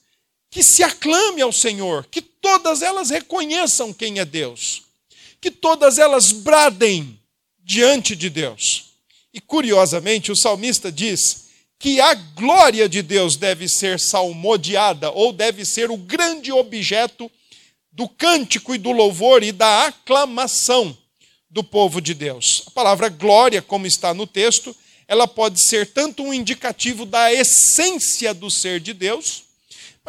que 0.49 0.63
se 0.63 0.83
aclame 0.83 1.41
ao 1.41 1.51
Senhor, 1.51 2.05
que 2.09 2.21
todas 2.21 2.81
elas 2.81 3.09
reconheçam 3.09 3.93
quem 3.93 4.19
é 4.19 4.25
Deus, 4.25 4.83
que 5.39 5.51
todas 5.51 5.97
elas 5.97 6.31
bradem 6.31 7.19
diante 7.63 8.15
de 8.15 8.29
Deus. 8.29 8.93
E 9.33 9.39
curiosamente, 9.39 10.31
o 10.31 10.35
salmista 10.35 10.91
diz 10.91 11.49
que 11.77 12.01
a 12.01 12.13
glória 12.13 12.89
de 12.89 13.01
Deus 13.01 13.35
deve 13.37 13.69
ser 13.69 13.99
salmodiada, 13.99 15.11
ou 15.11 15.31
deve 15.31 15.63
ser 15.63 15.91
o 15.91 15.97
grande 15.97 16.51
objeto 16.51 17.31
do 17.91 18.07
cântico 18.07 18.73
e 18.73 18.77
do 18.77 18.91
louvor 18.91 19.43
e 19.43 19.51
da 19.51 19.87
aclamação 19.87 20.97
do 21.49 21.63
povo 21.63 22.01
de 22.01 22.13
Deus. 22.13 22.63
A 22.67 22.71
palavra 22.71 23.07
glória, 23.09 23.61
como 23.61 23.87
está 23.87 24.13
no 24.13 24.27
texto, 24.27 24.75
ela 25.07 25.27
pode 25.27 25.63
ser 25.65 25.87
tanto 25.87 26.21
um 26.21 26.33
indicativo 26.33 27.05
da 27.05 27.33
essência 27.33 28.33
do 28.33 28.51
ser 28.51 28.79
de 28.79 28.93
Deus, 28.93 29.43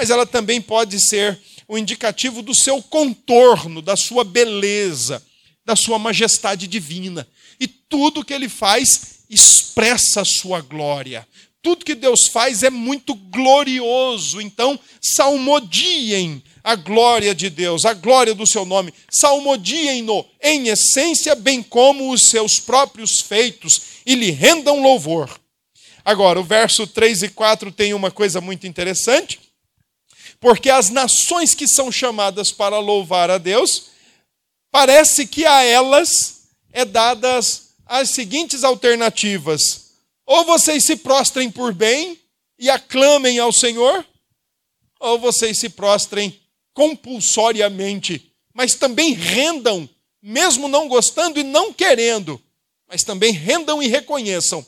mas 0.00 0.08
ela 0.08 0.24
também 0.24 0.62
pode 0.62 0.98
ser 0.98 1.38
um 1.68 1.76
indicativo 1.76 2.40
do 2.40 2.54
seu 2.54 2.82
contorno, 2.82 3.82
da 3.82 3.98
sua 3.98 4.24
beleza, 4.24 5.22
da 5.62 5.76
sua 5.76 5.98
majestade 5.98 6.66
divina. 6.66 7.28
E 7.60 7.68
tudo 7.68 8.24
que 8.24 8.32
ele 8.32 8.48
faz 8.48 9.18
expressa 9.28 10.22
a 10.22 10.24
sua 10.24 10.62
glória. 10.62 11.28
Tudo 11.60 11.84
que 11.84 11.94
Deus 11.94 12.28
faz 12.28 12.62
é 12.62 12.70
muito 12.70 13.14
glorioso. 13.14 14.40
Então, 14.40 14.80
salmodiem 15.02 16.42
a 16.64 16.74
glória 16.76 17.34
de 17.34 17.50
Deus, 17.50 17.84
a 17.84 17.92
glória 17.92 18.34
do 18.34 18.46
seu 18.46 18.64
nome. 18.64 18.94
Salmodiem-no 19.10 20.24
em 20.42 20.68
essência, 20.68 21.34
bem 21.34 21.62
como 21.62 22.10
os 22.10 22.22
seus 22.22 22.58
próprios 22.58 23.20
feitos, 23.20 23.82
e 24.06 24.14
lhe 24.14 24.30
rendam 24.30 24.80
louvor. 24.80 25.38
Agora, 26.02 26.40
o 26.40 26.44
verso 26.44 26.86
3 26.86 27.24
e 27.24 27.28
4 27.28 27.70
tem 27.70 27.92
uma 27.92 28.10
coisa 28.10 28.40
muito 28.40 28.66
interessante, 28.66 29.49
porque 30.40 30.70
as 30.70 30.88
nações 30.88 31.54
que 31.54 31.68
são 31.68 31.92
chamadas 31.92 32.50
para 32.50 32.78
louvar 32.78 33.30
a 33.30 33.36
Deus, 33.36 33.90
parece 34.70 35.26
que 35.26 35.44
a 35.44 35.62
elas 35.62 36.48
é 36.72 36.84
dadas 36.84 37.74
as 37.84 38.10
seguintes 38.10 38.64
alternativas: 38.64 39.90
ou 40.24 40.44
vocês 40.44 40.84
se 40.84 40.96
prostrem 40.96 41.50
por 41.50 41.74
bem 41.74 42.18
e 42.58 42.70
aclamem 42.70 43.38
ao 43.38 43.52
Senhor, 43.52 44.04
ou 44.98 45.18
vocês 45.18 45.58
se 45.58 45.68
prostrem 45.68 46.40
compulsoriamente, 46.72 48.32
mas 48.54 48.74
também 48.74 49.12
rendam, 49.12 49.88
mesmo 50.22 50.68
não 50.68 50.88
gostando 50.88 51.38
e 51.38 51.44
não 51.44 51.72
querendo, 51.72 52.40
mas 52.88 53.04
também 53.04 53.32
rendam 53.32 53.82
e 53.82 53.88
reconheçam 53.88 54.64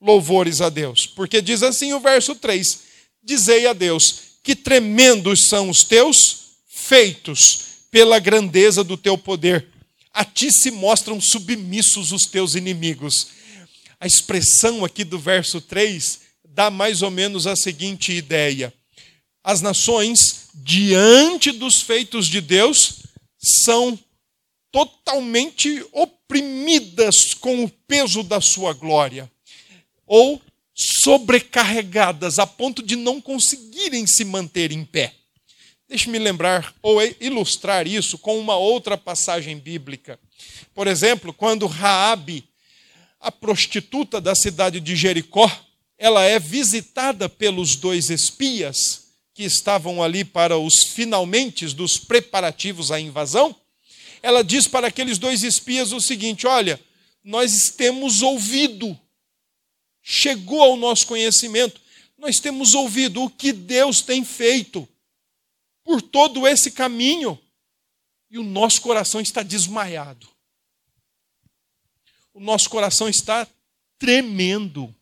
louvores 0.00 0.60
a 0.60 0.68
Deus. 0.68 1.06
Porque 1.06 1.40
diz 1.40 1.62
assim 1.62 1.92
o 1.92 2.00
verso 2.00 2.34
3: 2.34 2.80
Dizei 3.22 3.66
a 3.66 3.72
Deus, 3.72 4.31
que 4.42 4.56
tremendos 4.56 5.48
são 5.48 5.70
os 5.70 5.84
teus 5.84 6.42
feitos 6.66 7.86
pela 7.90 8.18
grandeza 8.18 8.82
do 8.82 8.96
teu 8.96 9.16
poder. 9.16 9.68
A 10.12 10.24
ti 10.24 10.50
se 10.50 10.70
mostram 10.70 11.20
submissos 11.20 12.12
os 12.12 12.26
teus 12.26 12.54
inimigos. 12.54 13.28
A 14.00 14.06
expressão 14.06 14.84
aqui 14.84 15.04
do 15.04 15.18
verso 15.18 15.60
3 15.60 16.20
dá 16.44 16.70
mais 16.70 17.02
ou 17.02 17.10
menos 17.10 17.46
a 17.46 17.54
seguinte 17.54 18.12
ideia: 18.12 18.72
as 19.44 19.60
nações, 19.60 20.48
diante 20.54 21.52
dos 21.52 21.80
feitos 21.80 22.26
de 22.26 22.40
Deus, 22.40 23.00
são 23.38 23.98
totalmente 24.70 25.84
oprimidas 25.92 27.34
com 27.34 27.64
o 27.64 27.68
peso 27.68 28.22
da 28.22 28.40
sua 28.40 28.72
glória, 28.72 29.30
ou 30.06 30.40
sobrecarregadas 30.74 32.38
a 32.38 32.46
ponto 32.46 32.82
de 32.82 32.96
não 32.96 33.20
conseguirem 33.20 34.06
se 34.06 34.24
manter 34.24 34.72
em 34.72 34.84
pé. 34.84 35.14
Deixe-me 35.88 36.18
lembrar 36.18 36.74
ou 36.80 36.98
ilustrar 37.20 37.86
isso 37.86 38.16
com 38.16 38.38
uma 38.38 38.56
outra 38.56 38.96
passagem 38.96 39.58
bíblica. 39.58 40.18
Por 40.74 40.86
exemplo, 40.86 41.32
quando 41.32 41.66
Raabe, 41.66 42.44
a 43.20 43.30
prostituta 43.30 44.20
da 44.20 44.34
cidade 44.34 44.80
de 44.80 44.96
Jericó, 44.96 45.50
ela 45.98 46.24
é 46.24 46.38
visitada 46.38 47.28
pelos 47.28 47.76
dois 47.76 48.10
espias 48.10 49.02
que 49.34 49.44
estavam 49.44 50.02
ali 50.02 50.24
para 50.24 50.58
os 50.58 50.82
finalmente 50.82 51.66
dos 51.68 51.96
preparativos 51.96 52.90
à 52.90 52.98
invasão, 52.98 53.54
ela 54.22 54.42
diz 54.42 54.66
para 54.66 54.86
aqueles 54.86 55.18
dois 55.18 55.42
espias 55.42 55.92
o 55.92 56.00
seguinte: 56.00 56.46
Olha, 56.46 56.80
nós 57.22 57.70
temos 57.76 58.22
ouvido, 58.22 58.98
chegou 60.02 60.60
ao 60.60 60.76
nosso 60.76 61.06
conhecimento, 61.06 61.80
nós 62.18 62.38
temos 62.38 62.74
ouvido 62.74 63.22
o 63.22 63.30
que 63.30 63.52
Deus 63.52 64.00
tem 64.00 64.24
feito 64.24 64.88
por 65.84 66.02
todo 66.02 66.46
esse 66.46 66.70
caminho 66.70 67.38
e 68.30 68.38
o 68.38 68.42
nosso 68.42 68.80
coração 68.80 69.20
está 69.20 69.42
desmaiado. 69.42 70.28
O 72.34 72.40
nosso 72.40 72.68
coração 72.70 73.08
está 73.08 73.46
tremendo, 73.98 74.94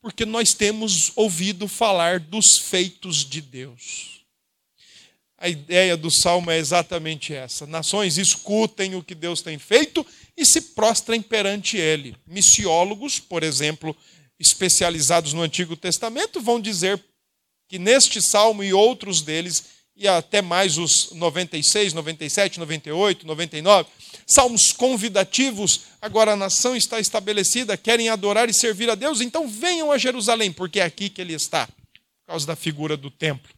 porque 0.00 0.26
nós 0.26 0.52
temos 0.52 1.12
ouvido 1.14 1.68
falar 1.68 2.18
dos 2.18 2.58
feitos 2.58 3.24
de 3.24 3.40
Deus. 3.40 4.24
A 5.38 5.48
ideia 5.48 5.96
do 5.96 6.10
salmo 6.10 6.50
é 6.50 6.58
exatamente 6.58 7.32
essa: 7.32 7.66
nações 7.66 8.18
escutem 8.18 8.94
o 8.96 9.02
que 9.02 9.14
Deus 9.14 9.40
tem 9.40 9.58
feito 9.58 10.04
e 10.40 10.46
se 10.46 10.62
prostrem 10.62 11.20
perante 11.20 11.76
Ele. 11.76 12.16
Missiólogos, 12.26 13.20
por 13.20 13.42
exemplo, 13.42 13.94
especializados 14.38 15.34
no 15.34 15.42
Antigo 15.42 15.76
Testamento, 15.76 16.40
vão 16.40 16.58
dizer 16.58 16.98
que 17.68 17.78
neste 17.78 18.22
salmo 18.22 18.64
e 18.64 18.72
outros 18.72 19.20
deles, 19.20 19.64
e 19.94 20.08
até 20.08 20.40
mais 20.40 20.78
os 20.78 21.10
96, 21.12 21.92
97, 21.92 22.58
98, 22.58 23.26
99, 23.26 23.90
salmos 24.26 24.72
convidativos, 24.72 25.82
agora 26.00 26.32
a 26.32 26.36
nação 26.36 26.74
está 26.74 26.98
estabelecida, 26.98 27.76
querem 27.76 28.08
adorar 28.08 28.48
e 28.48 28.54
servir 28.54 28.88
a 28.88 28.94
Deus, 28.94 29.20
então 29.20 29.46
venham 29.46 29.92
a 29.92 29.98
Jerusalém, 29.98 30.50
porque 30.50 30.80
é 30.80 30.84
aqui 30.84 31.10
que 31.10 31.20
ele 31.20 31.34
está, 31.34 31.66
por 31.66 32.28
causa 32.28 32.46
da 32.46 32.56
figura 32.56 32.96
do 32.96 33.10
templo. 33.10 33.52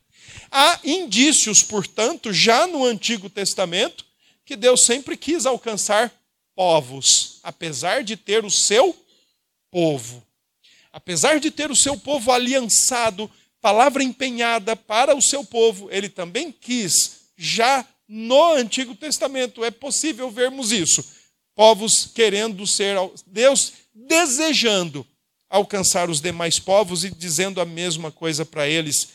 Há 0.51 0.81
indícios, 0.83 1.63
portanto, 1.63 2.33
já 2.33 2.67
no 2.67 2.85
Antigo 2.85 3.31
Testamento, 3.31 4.05
que 4.45 4.57
Deus 4.57 4.85
sempre 4.85 5.17
quis 5.17 5.47
alcançar 5.47 6.13
povos, 6.55 7.39
apesar 7.43 8.03
de 8.03 8.17
ter 8.17 8.45
o 8.45 8.51
seu 8.51 8.97
povo. 9.71 10.23
Apesar 10.93 11.41
de 11.41 11.51
ter 11.51 11.71
o 11.71 11.77
seu 11.77 11.97
povo 11.97 12.31
aliançado, 12.31 13.31
palavra 13.61 14.03
empenhada 14.03 14.77
para 14.77 15.17
o 15.17 15.23
seu 15.23 15.45
povo, 15.45 15.89
ele 15.91 16.09
também 16.09 16.53
quis, 16.53 17.23
já 17.37 17.87
no 18.07 18.53
Antigo 18.53 18.95
Testamento, 18.95 19.65
é 19.65 19.71
possível 19.71 20.31
vermos 20.31 20.71
isso. 20.71 21.03
Povos 21.55 22.07
querendo 22.07 22.67
ser, 22.67 22.97
Deus 23.27 23.73
desejando 23.95 25.07
alcançar 25.49 26.09
os 26.09 26.21
demais 26.21 26.59
povos 26.59 27.05
e 27.05 27.11
dizendo 27.11 27.61
a 27.61 27.65
mesma 27.65 28.11
coisa 28.11 28.45
para 28.45 28.67
eles. 28.67 29.09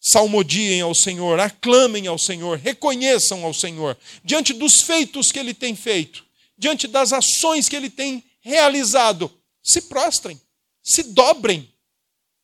Salmodiem 0.00 0.80
ao 0.80 0.94
Senhor, 0.94 1.38
aclamem 1.40 2.06
ao 2.06 2.18
Senhor, 2.18 2.58
reconheçam 2.58 3.44
ao 3.44 3.52
Senhor, 3.52 3.98
diante 4.24 4.52
dos 4.52 4.80
feitos 4.80 5.30
que 5.30 5.38
ele 5.38 5.52
tem 5.52 5.74
feito, 5.76 6.24
diante 6.60 6.86
das 6.86 7.12
ações 7.12 7.68
que 7.68 7.74
ele 7.74 7.90
tem 7.90 8.22
realizado, 8.40 9.28
se 9.60 9.82
prostrem, 9.82 10.40
se 10.80 11.02
dobrem 11.02 11.68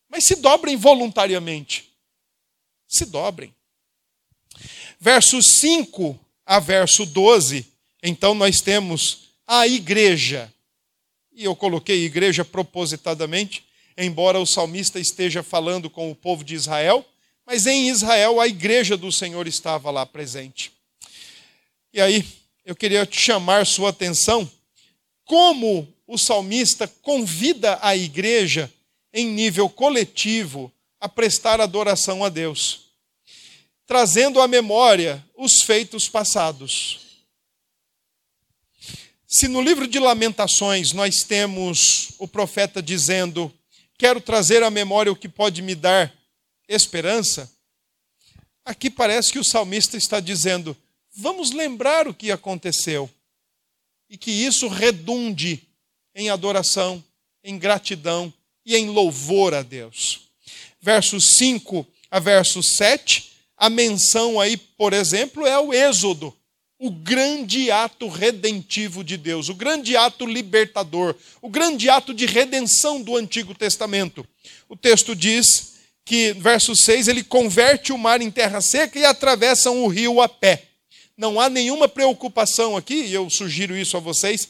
mas 0.09 0.25
se 0.25 0.37
dobrem 0.37 0.77
voluntariamente. 0.77 1.91
Se 2.89 3.05
dobrem. 3.05 3.55
Verso 4.99 5.43
5 5.43 6.19
a 6.45 6.61
verso 6.61 7.05
12, 7.05 7.67
então 8.03 8.35
nós 8.35 8.61
temos 8.61 9.31
a 9.47 9.67
igreja. 9.67 10.53
E 11.33 11.45
eu 11.45 11.55
coloquei 11.55 12.05
igreja 12.05 12.45
propositadamente, 12.45 13.65
embora 13.97 14.41
o 14.41 14.47
salmista 14.47 14.99
esteja 14.99 15.43
falando 15.43 15.91
com 15.91 16.11
o 16.11 16.15
povo 16.15 16.45
de 16.45 16.55
Israel, 16.55 17.05
mas 17.45 17.67
em 17.67 17.89
Israel 17.89 18.41
a 18.41 18.47
igreja 18.47 18.97
do 18.97 19.13
Senhor 19.13 19.47
estava 19.47 19.91
lá 19.91 20.07
presente. 20.07 20.73
E 21.93 22.01
aí, 22.01 22.25
eu 22.67 22.75
queria 22.75 23.07
chamar 23.09 23.65
sua 23.65 23.91
atenção 23.91 24.51
como 25.25 25.87
o 26.05 26.19
salmista 26.19 26.89
convida 26.89 27.79
a 27.81 27.97
igreja 27.97 28.71
em 29.15 29.27
nível 29.29 29.69
coletivo 29.69 30.73
a 31.01 31.09
prestar 31.09 31.61
adoração 31.61 32.25
a 32.25 32.29
Deus, 32.29 32.91
trazendo 33.87 34.41
à 34.41 34.49
memória 34.49 35.25
os 35.37 35.63
feitos 35.63 36.09
passados. 36.09 36.99
Se 39.29 39.47
no 39.47 39.63
livro 39.63 39.87
de 39.87 40.01
Lamentações 40.01 40.93
nós 40.93 41.23
temos 41.23 42.11
o 42.19 42.27
profeta 42.27 42.83
dizendo: 42.83 43.53
Quero 43.97 44.21
trazer 44.21 44.65
à 44.65 44.71
memória 44.71 45.13
o 45.13 45.17
que 45.17 45.29
pode 45.29 45.63
me 45.63 45.77
dar 45.77 46.13
esperança, 46.69 47.49
aqui 48.65 48.91
parece 48.91 49.31
que 49.31 49.39
o 49.39 49.45
salmista 49.45 49.97
está 49.97 50.19
dizendo: 50.19 50.77
Vamos 51.17 51.51
lembrar 51.51 52.07
o 52.07 52.13
que 52.13 52.31
aconteceu 52.31 53.09
e 54.09 54.19
que 54.19 54.31
isso 54.31 54.69
redunde 54.69 55.63
em 56.15 56.29
adoração, 56.29 57.03
em 57.43 57.59
gratidão 57.59 58.33
e 58.65 58.77
em 58.77 58.91
louvor 58.91 59.55
a 59.55 59.63
Deus. 59.63 60.29
Versos 60.81 61.39
5 61.39 61.87
a 62.11 62.21
verso 62.21 62.63
7, 62.63 63.33
a 63.57 63.69
menção 63.69 64.39
aí, 64.39 64.57
por 64.57 64.93
exemplo, 64.93 65.47
é 65.47 65.59
o 65.59 65.73
Êxodo, 65.73 66.35
o 66.79 66.91
grande 66.91 67.71
ato 67.71 68.09
redentivo 68.09 69.03
de 69.03 69.17
Deus, 69.17 69.49
o 69.49 69.55
grande 69.55 69.97
ato 69.97 70.27
libertador, 70.27 71.15
o 71.41 71.49
grande 71.49 71.89
ato 71.89 72.13
de 72.13 72.27
redenção 72.27 73.01
do 73.01 73.17
Antigo 73.17 73.55
Testamento. 73.55 74.27
O 74.69 74.77
texto 74.77 75.17
diz 75.17 75.77
que, 76.05 76.35
verso 76.35 76.77
6, 76.77 77.09
ele 77.09 77.25
converte 77.25 77.93
o 77.93 77.99
mar 77.99 78.21
em 78.21 78.31
terra 78.31 78.61
seca 78.61 78.99
e 78.99 79.05
atravessam 79.05 79.83
o 79.83 79.89
rio 79.89 80.21
a 80.21 80.29
pé. 80.29 80.66
Não 81.17 81.41
há 81.41 81.49
nenhuma 81.49 81.89
preocupação 81.89 82.77
aqui, 82.77 82.95
e 82.95 83.15
eu 83.15 83.31
sugiro 83.31 83.77
isso 83.77 83.97
a 83.97 84.01
vocês, 84.01 84.49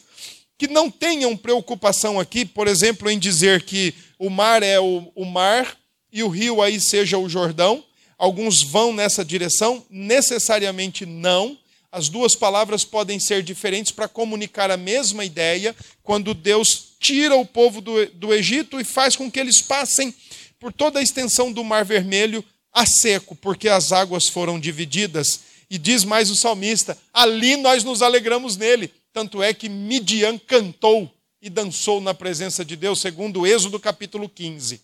que 0.59 0.67
não 0.67 0.91
tenham 0.91 1.37
preocupação 1.37 2.19
aqui, 2.19 2.45
por 2.45 2.67
exemplo, 2.67 3.09
em 3.09 3.19
dizer 3.19 3.63
que 3.63 3.95
o 4.19 4.29
mar 4.29 4.63
é 4.63 4.81
o, 4.81 5.11
o 5.15 5.25
mar 5.25 5.77
e 6.13 6.23
o 6.23 6.29
rio 6.29 6.63
aí 6.63 6.81
seja 6.81 7.19
o 7.19 7.29
Jordão. 7.29 7.85
Alguns 8.19 8.63
vão 8.63 8.93
nessa 8.93 9.25
direção, 9.25 9.85
necessariamente 9.91 11.05
não. 11.05 11.57
As 11.93 12.09
duas 12.09 12.35
palavras 12.35 12.85
podem 12.85 13.21
ser 13.21 13.43
diferentes 13.43 13.93
para 13.93 14.09
comunicar 14.09 14.71
a 14.71 14.77
mesma 14.77 15.25
ideia, 15.25 15.77
quando 16.03 16.35
Deus 16.35 16.95
tira 16.99 17.37
o 17.37 17.47
povo 17.47 17.81
do, 17.81 18.07
do 18.07 18.35
Egito 18.35 18.81
e 18.81 18.85
faz 18.85 19.15
com 19.15 19.31
que 19.31 19.39
eles 19.39 19.61
passem 19.61 20.13
por 20.59 20.73
toda 20.73 20.99
a 20.99 21.03
extensão 21.03 21.53
do 21.53 21.63
Mar 21.63 21.85
Vermelho 21.85 22.45
a 22.73 22.85
seco, 22.85 23.37
porque 23.37 23.69
as 23.69 23.93
águas 23.93 24.29
foram 24.29 24.59
divididas. 24.59 25.41
E 25.69 25.79
diz 25.79 26.05
mais 26.05 26.31
o 26.31 26.37
salmista: 26.37 26.97
ali 27.13 27.57
nós 27.57 27.83
nos 27.85 28.03
alegramos 28.03 28.57
nele. 28.57 28.93
Tanto 29.13 29.43
é 29.43 29.55
que 29.55 29.69
Midian 29.69 30.39
cantou 30.39 31.11
e 31.41 31.49
dançou 31.49 32.01
na 32.01 32.13
presença 32.13 32.65
de 32.65 32.77
Deus, 32.77 33.01
segundo 33.01 33.41
o 33.41 33.47
Êxodo 33.47 33.79
capítulo 33.81 34.29
15, 34.29 34.81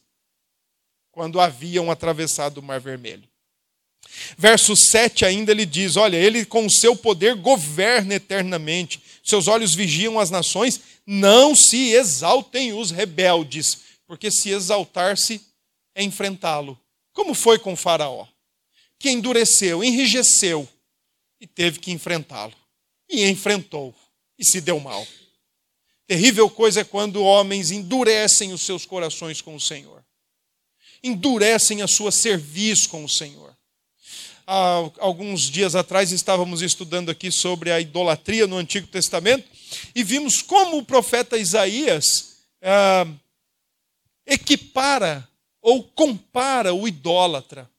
quando 1.11 1.40
haviam 1.40 1.90
atravessado 1.90 2.59
o 2.59 2.62
Mar 2.62 2.81
Vermelho. 2.81 3.29
Verso 4.37 4.77
7 4.77 5.25
ainda 5.25 5.53
ele 5.53 5.66
diz: 5.66 5.97
Olha, 5.97 6.16
ele 6.16 6.45
com 6.45 6.68
seu 6.68 6.97
poder 6.97 7.37
governa 7.37 8.14
eternamente, 8.14 9.03
seus 9.23 9.49
olhos 9.49 9.75
vigiam 9.75 10.18
as 10.18 10.31
nações, 10.31 10.81
não 11.07 11.55
se 11.55 11.92
exaltem 11.92 12.73
os 12.73 12.90
rebeldes, 12.90 13.79
porque 14.07 14.31
se 14.31 14.51
exaltar-se 14.51 15.40
é 15.95 16.03
enfrentá-lo. 16.03 16.79
Como 17.12 17.35
foi 17.35 17.59
com 17.59 17.77
Faraó, 17.77 18.27
que 18.99 19.11
endureceu, 19.11 19.85
enrijeceu 19.85 20.68
e 21.42 21.46
teve 21.48 21.81
que 21.81 21.90
enfrentá-lo. 21.90 22.55
E 23.11 23.28
enfrentou 23.28 23.92
e 24.38 24.44
se 24.44 24.61
deu 24.61 24.78
mal. 24.78 25.05
Terrível 26.07 26.48
coisa 26.48 26.83
é 26.83 26.85
quando 26.85 27.22
homens 27.24 27.72
endurecem 27.72 28.52
os 28.52 28.62
seus 28.62 28.87
corações 28.87 29.40
com 29.40 29.57
o 29.57 29.61
Senhor, 29.61 30.05
endurecem 31.02 31.83
a 31.83 31.88
sua 31.88 32.12
serviço 32.12 32.88
com 32.88 33.05
o 33.05 33.09
Senhor. 33.09 33.57
Há 34.46 34.90
alguns 34.98 35.50
dias 35.50 35.74
atrás 35.74 36.12
estávamos 36.12 36.62
estudando 36.62 37.11
aqui 37.11 37.31
sobre 37.31 37.72
a 37.72 37.81
idolatria 37.81 38.46
no 38.46 38.57
Antigo 38.57 38.87
Testamento 38.87 39.48
e 39.94 40.05
vimos 40.05 40.42
como 40.42 40.78
o 40.78 40.85
profeta 40.85 41.37
Isaías 41.37 42.37
ah, 42.61 43.07
equipara 44.26 45.28
ou 45.61 45.83
compara 45.83 46.72
o 46.74 46.87
idólatra 46.87 47.70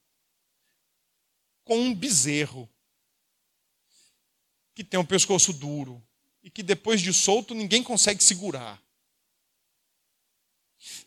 com 1.64 1.80
um 1.80 1.94
bezerro 1.94 2.70
que 4.74 4.84
tem 4.84 5.00
um 5.00 5.06
pescoço 5.06 5.54
duro, 5.54 6.02
e 6.44 6.50
que 6.50 6.64
depois 6.64 7.02
de 7.02 7.14
solto 7.14 7.54
ninguém 7.54 7.82
consegue 7.82 8.24
segurar. 8.24 8.82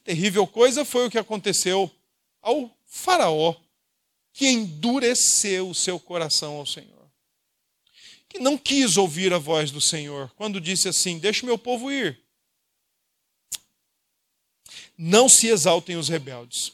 Terrível 0.02 0.46
coisa 0.46 0.85
foi 0.85 1.07
o 1.07 1.11
que 1.11 1.18
aconteceu 1.18 1.90
ao 2.40 2.74
Faraó, 2.87 3.55
que 4.33 4.48
endureceu 4.48 5.68
o 5.68 5.74
seu 5.74 5.98
coração 5.98 6.55
ao 6.55 6.66
Senhor. 6.66 7.11
Que 8.29 8.38
não 8.38 8.57
quis 8.57 8.96
ouvir 8.96 9.33
a 9.33 9.38
voz 9.38 9.70
do 9.70 9.81
Senhor 9.81 10.31
quando 10.37 10.61
disse 10.61 10.88
assim: 10.88 11.18
Deixa 11.18 11.42
o 11.42 11.46
meu 11.46 11.59
povo 11.59 11.90
ir. 11.90 12.18
Não 14.96 15.29
se 15.29 15.48
exaltem 15.48 15.96
os 15.96 16.09
rebeldes. 16.09 16.72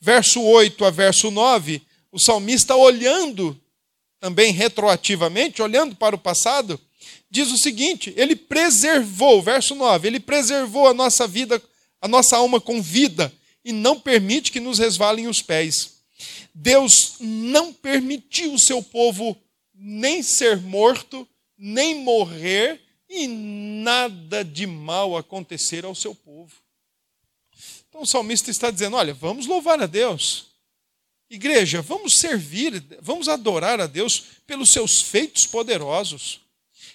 Verso 0.00 0.42
8 0.42 0.84
a 0.84 0.90
verso 0.90 1.30
9, 1.30 1.80
o 2.12 2.18
salmista 2.18 2.76
olhando 2.76 3.58
também 4.24 4.52
retroativamente, 4.52 5.60
olhando 5.60 5.94
para 5.94 6.16
o 6.16 6.18
passado, 6.18 6.80
diz 7.30 7.52
o 7.52 7.58
seguinte: 7.58 8.14
ele 8.16 8.34
preservou, 8.34 9.42
verso 9.42 9.74
9, 9.74 10.08
ele 10.08 10.18
preservou 10.18 10.88
a 10.88 10.94
nossa 10.94 11.26
vida, 11.28 11.62
a 12.00 12.08
nossa 12.08 12.38
alma 12.38 12.58
com 12.58 12.80
vida 12.80 13.30
e 13.62 13.70
não 13.70 14.00
permite 14.00 14.50
que 14.50 14.60
nos 14.60 14.78
resvalem 14.78 15.28
os 15.28 15.42
pés. 15.42 15.96
Deus 16.54 17.16
não 17.20 17.70
permitiu 17.70 18.54
o 18.54 18.58
seu 18.58 18.82
povo 18.82 19.36
nem 19.74 20.22
ser 20.22 20.56
morto, 20.56 21.28
nem 21.58 21.96
morrer 22.02 22.80
e 23.10 23.26
nada 23.26 24.42
de 24.42 24.66
mal 24.66 25.18
acontecer 25.18 25.84
ao 25.84 25.94
seu 25.94 26.14
povo. 26.14 26.54
Então 27.90 28.00
o 28.00 28.06
salmista 28.06 28.50
está 28.50 28.70
dizendo: 28.70 28.96
olha, 28.96 29.12
vamos 29.12 29.46
louvar 29.46 29.82
a 29.82 29.86
Deus. 29.86 30.53
Igreja, 31.34 31.82
vamos 31.82 32.18
servir, 32.18 32.82
vamos 33.00 33.28
adorar 33.28 33.80
a 33.80 33.86
Deus 33.86 34.24
pelos 34.46 34.70
seus 34.70 35.02
feitos 35.02 35.46
poderosos 35.46 36.44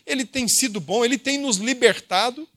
ele 0.09 0.25
tem 0.25 0.47
sido 0.47 0.79
bom, 0.79 1.05
ele 1.05 1.17
tem 1.17 1.37
nos 1.37 1.57
libertado 1.57 2.47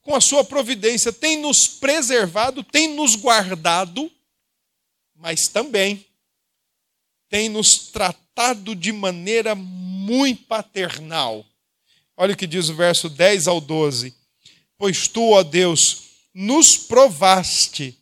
com 0.00 0.14
a 0.14 0.20
sua 0.20 0.44
providência, 0.44 1.12
tem 1.12 1.36
nos 1.36 1.66
preservado, 1.66 2.62
tem 2.62 2.94
nos 2.94 3.16
guardado, 3.16 4.10
mas 5.16 5.48
também 5.48 6.06
tem 7.28 7.48
nos 7.48 7.88
tratado 7.88 8.74
de 8.74 8.92
maneira 8.92 9.54
muito 9.54 10.44
paternal. 10.44 11.44
Olha 12.16 12.34
o 12.34 12.36
que 12.36 12.46
diz 12.46 12.68
o 12.68 12.74
verso 12.74 13.08
10 13.08 13.48
ao 13.48 13.60
12: 13.60 14.14
Pois 14.78 15.08
tu, 15.08 15.30
ó 15.30 15.42
Deus, 15.42 16.04
nos 16.32 16.76
provaste, 16.76 17.98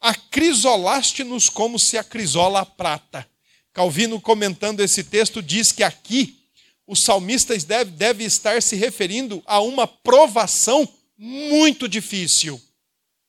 acrisolaste-nos 0.00 1.48
como 1.48 1.78
se 1.78 1.98
acrisola 1.98 2.60
a 2.60 2.66
prata. 2.66 3.28
Calvino, 3.72 4.20
comentando 4.20 4.80
esse 4.80 5.04
texto, 5.04 5.42
diz 5.42 5.70
que 5.70 5.82
aqui 5.82 6.38
o 6.86 6.96
salmista 6.96 7.56
deve, 7.58 7.90
deve 7.92 8.24
estar 8.24 8.60
se 8.62 8.74
referindo 8.74 9.42
a 9.46 9.60
uma 9.60 9.86
provação 9.86 10.88
muito 11.16 11.88
difícil. 11.88 12.60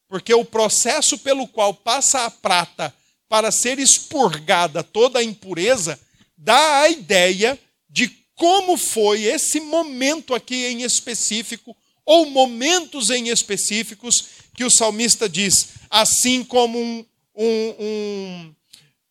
Porque 0.08 0.34
o 0.34 0.44
processo 0.44 1.18
pelo 1.18 1.48
qual 1.48 1.74
passa 1.74 2.26
a 2.26 2.32
prata 2.32 2.94
para 3.30 3.52
ser 3.52 3.80
expurgada 3.80 4.84
toda 4.84 5.20
a 5.20 5.24
impureza 5.24 6.00
dá 6.38 6.82
a 6.82 6.90
ideia 6.90 7.58
de 7.90 8.08
como 8.36 8.76
foi 8.76 9.24
esse 9.24 9.60
momento 9.60 10.34
aqui 10.34 10.66
em 10.66 10.82
específico, 10.82 11.78
ou 12.04 12.26
momentos 12.26 13.12
em 13.12 13.30
específicos, 13.30 14.26
que 14.56 14.64
o 14.64 14.72
salmista 14.72 15.30
diz, 15.30 15.68
assim 15.92 16.44
como 16.44 16.80
um, 16.80 17.06
um, 17.36 17.76
um 17.80 18.56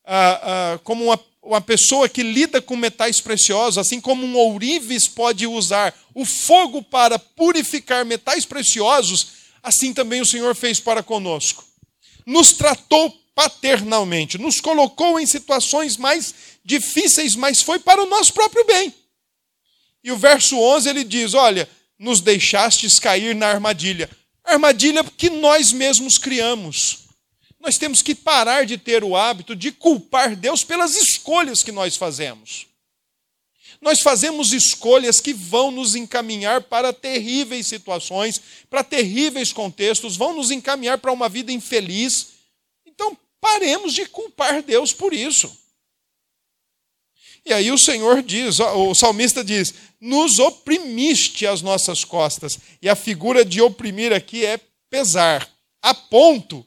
uh, 0.07 0.77
uh, 0.77 0.79
como 0.81 1.05
uma 1.05 1.21
uma 1.43 1.61
pessoa 1.61 2.09
que 2.09 2.23
lida 2.23 2.61
com 2.61 2.77
metais 2.77 3.21
preciosos, 3.21 3.79
assim 3.79 4.01
como 4.01 4.25
um 4.25 4.37
ourives 4.37 5.09
pode 5.09 5.47
usar 5.47 5.95
o 6.15 6.25
fogo 6.25 6.83
para 6.83 7.19
purificar 7.19 8.05
metais 8.05 8.45
preciosos, 8.45 9.29
assim 9.63 9.93
também 9.95 10.21
o 10.21 10.27
Senhor 10.27 10.55
fez 10.55 10.79
para 10.79 11.03
conosco. 11.03 11.65
Nos 12.27 12.53
tratou 12.53 13.11
paternalmente, 13.35 14.37
nos 14.37 14.61
colocou 14.61 15.19
em 15.19 15.27
situações 15.27 15.97
mais 15.97 16.35
difíceis, 16.65 17.35
mas 17.35 17.63
foi 17.63 17.79
para 17.79 18.03
o 18.03 18.09
nosso 18.09 18.33
próprio 18.35 18.65
bem. 18.67 18.95
E 20.05 20.13
o 20.13 20.17
verso 20.17 20.59
11 20.59 20.89
ele 20.89 21.05
diz: 21.05 21.35
Olha, 21.35 21.69
nos 21.99 22.21
deixastes 22.21 22.99
cair 22.99 23.35
na 23.35 23.49
armadilha. 23.49 24.11
Armadilha 24.51 25.05
que 25.05 25.31
nós 25.31 25.73
mesmos 25.73 26.19
criamos. 26.19 27.01
Nós 27.61 27.77
temos 27.77 28.01
que 28.01 28.15
parar 28.15 28.65
de 28.65 28.79
ter 28.79 29.05
o 29.05 29.15
hábito 29.15 29.55
de 29.55 29.71
culpar 29.71 30.35
Deus 30.35 30.65
pelas 30.65 30.97
escolhas 30.97 31.63
que 31.63 31.71
nós 31.71 31.97
fazemos. 31.97 32.67
Nós 33.81 34.01
fazemos 34.01 34.53
escolhas 34.53 35.21
que 35.21 35.33
vão 35.33 35.71
nos 35.71 35.95
encaminhar 35.95 36.63
para 36.63 36.93
terríveis 36.93 37.67
situações, 37.67 38.41
para 38.69 38.85
terríveis 38.85 39.53
contextos, 39.53 40.17
vão 40.17 40.35
nos 40.35 40.51
encaminhar 40.51 40.99
para 40.99 41.13
uma 41.13 41.29
vida 41.29 41.51
infeliz. 41.51 42.29
Então, 42.85 43.17
paremos 43.41 43.95
de 43.95 44.05
culpar 44.07 44.63
Deus 44.63 44.93
por 44.93 45.15
isso. 45.15 45.60
E 47.45 47.53
aí 47.53 47.71
o 47.73 47.79
Senhor 47.79 48.23
diz, 48.23 48.61
o 48.61 48.95
salmista 48.95 49.43
diz: 49.43 49.75
nos 50.01 50.39
oprimiste 50.39 51.47
as 51.47 51.63
nossas 51.63 52.05
costas. 52.05 52.59
E 52.81 52.89
a 52.89 52.97
figura 52.97 53.45
de 53.45 53.61
oprimir 53.61 54.13
aqui 54.13 54.45
é 54.45 54.59
pesar, 54.89 55.49
a 55.83 55.95
ponto. 55.95 56.65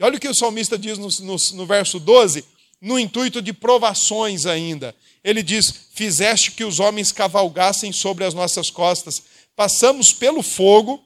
Olha 0.00 0.16
o 0.16 0.20
que 0.20 0.28
o 0.28 0.34
salmista 0.34 0.78
diz 0.78 0.96
no, 0.96 1.08
no, 1.20 1.36
no 1.54 1.66
verso 1.66 2.00
12, 2.00 2.44
no 2.80 2.98
intuito 2.98 3.42
de 3.42 3.52
provações 3.52 4.46
ainda. 4.46 4.94
Ele 5.22 5.42
diz: 5.42 5.88
Fizeste 5.92 6.52
que 6.52 6.64
os 6.64 6.80
homens 6.80 7.12
cavalgassem 7.12 7.92
sobre 7.92 8.24
as 8.24 8.32
nossas 8.32 8.70
costas. 8.70 9.22
Passamos 9.54 10.12
pelo 10.12 10.42
fogo, 10.42 11.04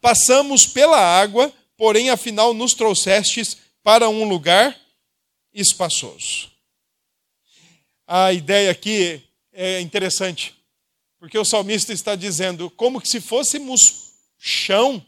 passamos 0.00 0.66
pela 0.66 0.98
água, 0.98 1.52
porém, 1.76 2.08
afinal, 2.08 2.54
nos 2.54 2.72
trouxestes 2.72 3.58
para 3.82 4.08
um 4.08 4.26
lugar 4.26 4.78
espaçoso. 5.52 6.51
A 8.14 8.30
ideia 8.30 8.70
aqui 8.70 9.26
é 9.54 9.80
interessante. 9.80 10.54
Porque 11.18 11.38
o 11.38 11.46
salmista 11.46 11.94
está 11.94 12.14
dizendo 12.14 12.68
como 12.68 13.00
que 13.00 13.08
se 13.08 13.22
fôssemos 13.22 14.12
chão 14.36 15.02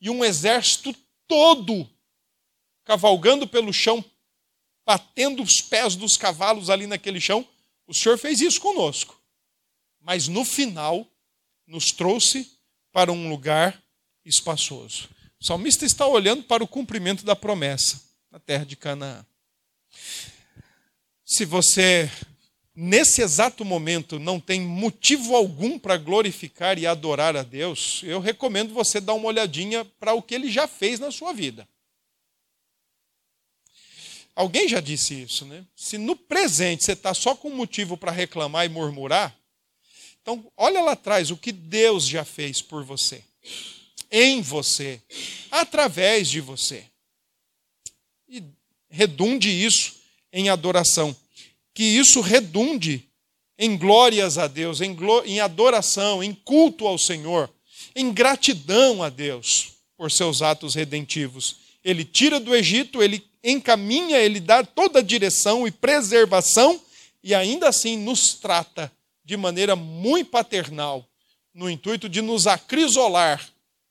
e 0.00 0.08
um 0.08 0.24
exército 0.24 0.94
todo 1.26 1.90
cavalgando 2.84 3.48
pelo 3.48 3.72
chão, 3.72 4.04
batendo 4.86 5.42
os 5.42 5.60
pés 5.60 5.96
dos 5.96 6.16
cavalos 6.16 6.70
ali 6.70 6.86
naquele 6.86 7.20
chão. 7.20 7.44
O 7.88 7.92
Senhor 7.92 8.16
fez 8.18 8.40
isso 8.40 8.60
conosco. 8.60 9.20
Mas 10.00 10.28
no 10.28 10.44
final, 10.44 11.08
nos 11.66 11.90
trouxe 11.90 12.48
para 12.92 13.10
um 13.10 13.28
lugar 13.28 13.82
espaçoso. 14.24 15.08
O 15.40 15.44
salmista 15.44 15.84
está 15.84 16.06
olhando 16.06 16.44
para 16.44 16.62
o 16.62 16.68
cumprimento 16.68 17.24
da 17.24 17.34
promessa 17.34 18.00
na 18.30 18.38
terra 18.38 18.64
de 18.64 18.76
Canaã. 18.76 19.26
Se 21.24 21.44
você 21.44 22.08
nesse 22.74 23.22
exato 23.22 23.64
momento 23.64 24.18
não 24.18 24.40
tem 24.40 24.60
motivo 24.60 25.36
algum 25.36 25.78
para 25.78 25.96
glorificar 25.96 26.78
e 26.78 26.86
adorar 26.86 27.36
a 27.36 27.42
Deus, 27.42 28.00
eu 28.02 28.18
recomendo 28.18 28.74
você 28.74 29.00
dar 29.00 29.14
uma 29.14 29.28
olhadinha 29.28 29.84
para 29.84 30.12
o 30.14 30.22
que 30.22 30.34
ele 30.34 30.50
já 30.50 30.66
fez 30.66 30.98
na 30.98 31.10
sua 31.10 31.32
vida. 31.32 31.68
Alguém 34.34 34.68
já 34.68 34.80
disse 34.80 35.22
isso, 35.22 35.44
né? 35.44 35.64
Se 35.76 35.96
no 35.96 36.16
presente 36.16 36.84
você 36.84 36.92
está 36.92 37.14
só 37.14 37.36
com 37.36 37.50
motivo 37.50 37.96
para 37.96 38.10
reclamar 38.10 38.66
e 38.66 38.68
murmurar, 38.68 39.36
então 40.20 40.50
olha 40.56 40.80
lá 40.80 40.92
atrás 40.92 41.30
o 41.30 41.36
que 41.36 41.52
Deus 41.52 42.06
já 42.08 42.24
fez 42.24 42.60
por 42.60 42.82
você, 42.82 43.22
em 44.10 44.42
você, 44.42 45.00
através 45.50 46.28
de 46.28 46.40
você. 46.40 46.84
E 48.28 48.42
redunde 48.90 49.48
isso 49.50 49.94
em 50.32 50.48
adoração 50.48 51.16
que 51.74 51.82
isso 51.82 52.20
redunde 52.20 53.08
em 53.58 53.76
glórias 53.76 54.38
a 54.38 54.46
Deus, 54.46 54.80
em, 54.80 54.96
em 55.26 55.40
adoração, 55.40 56.22
em 56.22 56.32
culto 56.32 56.86
ao 56.86 56.96
Senhor, 56.96 57.50
em 57.94 58.12
gratidão 58.12 59.02
a 59.02 59.08
Deus 59.08 59.72
por 59.96 60.10
seus 60.10 60.40
atos 60.40 60.74
redentivos. 60.74 61.56
Ele 61.84 62.04
tira 62.04 62.40
do 62.40 62.54
Egito, 62.54 63.02
ele 63.02 63.24
encaminha, 63.42 64.18
ele 64.18 64.40
dá 64.40 64.64
toda 64.64 65.00
a 65.00 65.02
direção 65.02 65.66
e 65.66 65.70
preservação 65.70 66.80
e 67.22 67.34
ainda 67.34 67.68
assim 67.68 67.96
nos 67.96 68.34
trata 68.34 68.90
de 69.24 69.36
maneira 69.36 69.74
muito 69.74 70.30
paternal, 70.30 71.06
no 71.52 71.70
intuito 71.70 72.08
de 72.08 72.20
nos 72.20 72.46
acrisolar 72.46 73.46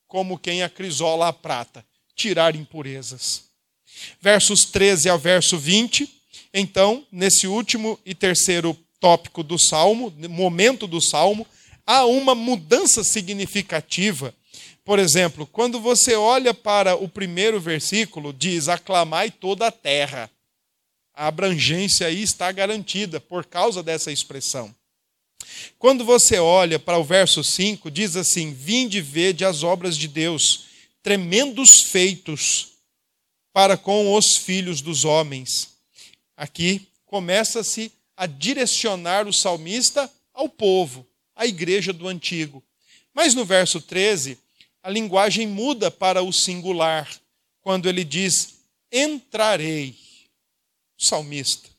como 0.07 0.37
quem 0.37 0.61
acrisola 0.61 1.27
a 1.27 1.33
prata, 1.33 1.83
tirar 2.15 2.55
impurezas. 2.55 3.45
Versos 4.21 4.65
13 4.65 5.09
ao 5.09 5.17
verso 5.17 5.57
20 5.57 6.22
então, 6.53 7.05
nesse 7.11 7.47
último 7.47 7.99
e 8.05 8.13
terceiro 8.13 8.77
tópico 8.99 9.41
do 9.41 9.57
salmo, 9.57 10.13
momento 10.29 10.85
do 10.85 11.01
salmo, 11.01 11.47
há 11.85 12.05
uma 12.05 12.35
mudança 12.35 13.03
significativa. 13.03 14.33
Por 14.85 14.99
exemplo, 14.99 15.47
quando 15.47 15.79
você 15.79 16.15
olha 16.15 16.53
para 16.53 16.95
o 16.95 17.09
primeiro 17.09 17.59
versículo, 17.59 18.31
diz: 18.31 18.69
aclamai 18.69 19.31
toda 19.31 19.67
a 19.67 19.71
terra. 19.71 20.29
A 21.15 21.27
abrangência 21.27 22.07
aí 22.07 22.21
está 22.21 22.51
garantida 22.51 23.19
por 23.19 23.45
causa 23.45 23.81
dessa 23.81 24.11
expressão. 24.11 24.73
Quando 25.77 26.05
você 26.05 26.39
olha 26.39 26.79
para 26.79 26.97
o 26.97 27.03
verso 27.03 27.43
5, 27.43 27.89
diz 27.89 28.15
assim: 28.15 28.53
Vinde 28.53 29.01
vede 29.01 29.43
as 29.43 29.63
obras 29.63 29.97
de 29.97 30.07
Deus, 30.07 30.65
tremendos 31.01 31.81
feitos 31.81 32.73
para 33.51 33.77
com 33.77 34.13
os 34.15 34.37
filhos 34.37 34.81
dos 34.81 35.05
homens. 35.05 35.72
Aqui 36.35 36.87
começa-se 37.05 37.91
a 38.15 38.25
direcionar 38.25 39.27
o 39.27 39.33
salmista 39.33 40.11
ao 40.33 40.49
povo, 40.49 41.05
à 41.35 41.45
igreja 41.45 41.93
do 41.93 42.07
antigo. 42.07 42.63
Mas 43.13 43.33
no 43.33 43.45
verso 43.45 43.79
13, 43.79 44.37
a 44.81 44.89
linguagem 44.89 45.47
muda 45.47 45.91
para 45.91 46.21
o 46.21 46.33
singular, 46.33 47.09
quando 47.61 47.87
ele 47.87 48.03
diz: 48.03 48.55
Entrarei. 48.91 49.95
O 50.99 51.05
salmista, 51.05 51.69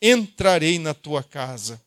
entrarei 0.00 0.78
na 0.78 0.94
tua 0.94 1.22
casa. 1.22 1.80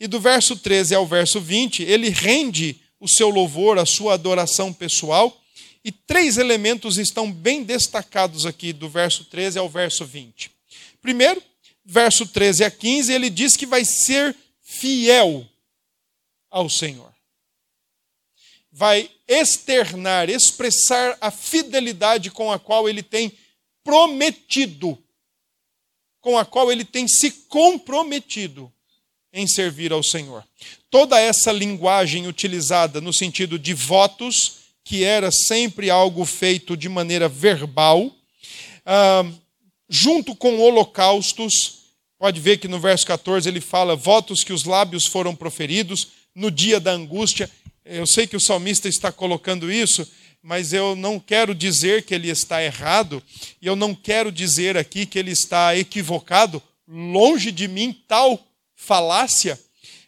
E 0.00 0.06
do 0.06 0.20
verso 0.20 0.56
13 0.56 0.94
ao 0.94 1.06
verso 1.06 1.40
20, 1.40 1.82
ele 1.82 2.08
rende 2.08 2.80
o 2.98 3.08
seu 3.08 3.28
louvor, 3.28 3.78
a 3.78 3.86
sua 3.86 4.14
adoração 4.14 4.72
pessoal, 4.72 5.40
e 5.84 5.92
três 5.92 6.36
elementos 6.36 6.98
estão 6.98 7.30
bem 7.30 7.62
destacados 7.62 8.44
aqui, 8.44 8.72
do 8.72 8.88
verso 8.88 9.24
13 9.24 9.58
ao 9.58 9.68
verso 9.68 10.04
20. 10.04 10.50
Primeiro, 11.00 11.42
verso 11.90 12.26
13 12.26 12.64
a 12.64 12.70
15, 12.70 13.10
ele 13.10 13.30
diz 13.30 13.56
que 13.56 13.64
vai 13.64 13.82
ser 13.82 14.36
fiel 14.60 15.48
ao 16.50 16.68
Senhor. 16.68 17.10
Vai 18.70 19.10
externar, 19.26 20.28
expressar 20.28 21.16
a 21.18 21.30
fidelidade 21.30 22.30
com 22.30 22.52
a 22.52 22.58
qual 22.58 22.90
ele 22.90 23.02
tem 23.02 23.32
prometido, 23.82 25.02
com 26.20 26.36
a 26.36 26.44
qual 26.44 26.70
ele 26.70 26.84
tem 26.84 27.08
se 27.08 27.30
comprometido 27.30 28.70
em 29.32 29.46
servir 29.46 29.90
ao 29.90 30.02
Senhor. 30.02 30.44
Toda 30.90 31.18
essa 31.18 31.50
linguagem 31.50 32.26
utilizada 32.26 33.00
no 33.00 33.14
sentido 33.14 33.58
de 33.58 33.72
votos, 33.72 34.58
que 34.84 35.04
era 35.04 35.30
sempre 35.32 35.88
algo 35.88 36.26
feito 36.26 36.76
de 36.76 36.88
maneira 36.88 37.30
verbal, 37.30 38.14
ah, 38.84 39.24
junto 39.88 40.36
com 40.36 40.60
holocaustos, 40.60 41.77
Pode 42.18 42.40
ver 42.40 42.58
que 42.58 42.66
no 42.66 42.80
verso 42.80 43.06
14 43.06 43.48
ele 43.48 43.60
fala: 43.60 43.94
votos 43.94 44.42
que 44.42 44.52
os 44.52 44.64
lábios 44.64 45.06
foram 45.06 45.36
proferidos 45.36 46.08
no 46.34 46.50
dia 46.50 46.80
da 46.80 46.90
angústia. 46.90 47.50
Eu 47.84 48.06
sei 48.06 48.26
que 48.26 48.36
o 48.36 48.40
salmista 48.40 48.88
está 48.88 49.12
colocando 49.12 49.70
isso, 49.70 50.06
mas 50.42 50.72
eu 50.72 50.96
não 50.96 51.18
quero 51.18 51.54
dizer 51.54 52.04
que 52.04 52.14
ele 52.14 52.28
está 52.28 52.62
errado, 52.62 53.22
e 53.62 53.66
eu 53.66 53.76
não 53.76 53.94
quero 53.94 54.30
dizer 54.30 54.76
aqui 54.76 55.06
que 55.06 55.18
ele 55.18 55.30
está 55.30 55.76
equivocado, 55.76 56.62
longe 56.86 57.50
de 57.50 57.66
mim 57.66 57.92
tal 58.06 58.46
falácia, 58.74 59.58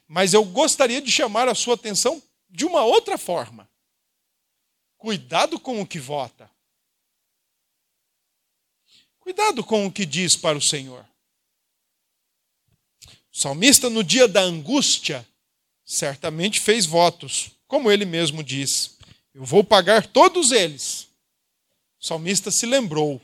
mas 0.06 0.34
eu 0.34 0.44
gostaria 0.44 1.00
de 1.00 1.10
chamar 1.10 1.48
a 1.48 1.54
sua 1.54 1.74
atenção 1.74 2.22
de 2.48 2.64
uma 2.64 2.84
outra 2.84 3.16
forma. 3.16 3.68
Cuidado 4.98 5.58
com 5.58 5.80
o 5.80 5.86
que 5.86 5.98
vota. 5.98 6.50
Cuidado 9.18 9.64
com 9.64 9.86
o 9.86 9.92
que 9.92 10.04
diz 10.04 10.36
para 10.36 10.58
o 10.58 10.62
Senhor. 10.62 11.09
O 13.40 13.42
salmista, 13.42 13.88
no 13.88 14.04
dia 14.04 14.28
da 14.28 14.42
angústia, 14.42 15.26
certamente 15.82 16.60
fez 16.60 16.84
votos, 16.84 17.52
como 17.66 17.90
ele 17.90 18.04
mesmo 18.04 18.44
diz: 18.44 18.98
Eu 19.32 19.46
vou 19.46 19.64
pagar 19.64 20.06
todos 20.06 20.52
eles. 20.52 21.08
O 21.98 22.06
salmista 22.06 22.50
se 22.50 22.66
lembrou. 22.66 23.18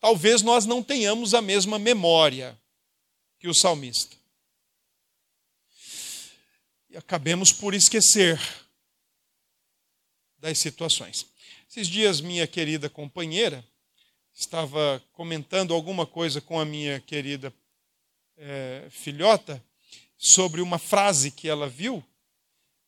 Talvez 0.00 0.42
nós 0.42 0.66
não 0.66 0.82
tenhamos 0.82 1.32
a 1.32 1.40
mesma 1.40 1.78
memória 1.78 2.60
que 3.38 3.46
o 3.46 3.54
salmista. 3.54 4.16
E 6.90 6.96
acabemos 6.96 7.52
por 7.52 7.72
esquecer 7.72 8.36
das 10.38 10.58
situações. 10.58 11.24
Esses 11.70 11.86
dias, 11.86 12.20
minha 12.20 12.48
querida 12.48 12.90
companheira 12.90 13.64
estava 14.34 15.00
comentando 15.12 15.72
alguma 15.72 16.04
coisa 16.04 16.40
com 16.40 16.58
a 16.58 16.64
minha 16.64 16.98
querida 16.98 17.54
é, 18.36 18.86
filhota 18.90 19.62
sobre 20.16 20.60
uma 20.60 20.78
frase 20.78 21.30
que 21.30 21.48
ela 21.48 21.68
viu, 21.68 22.04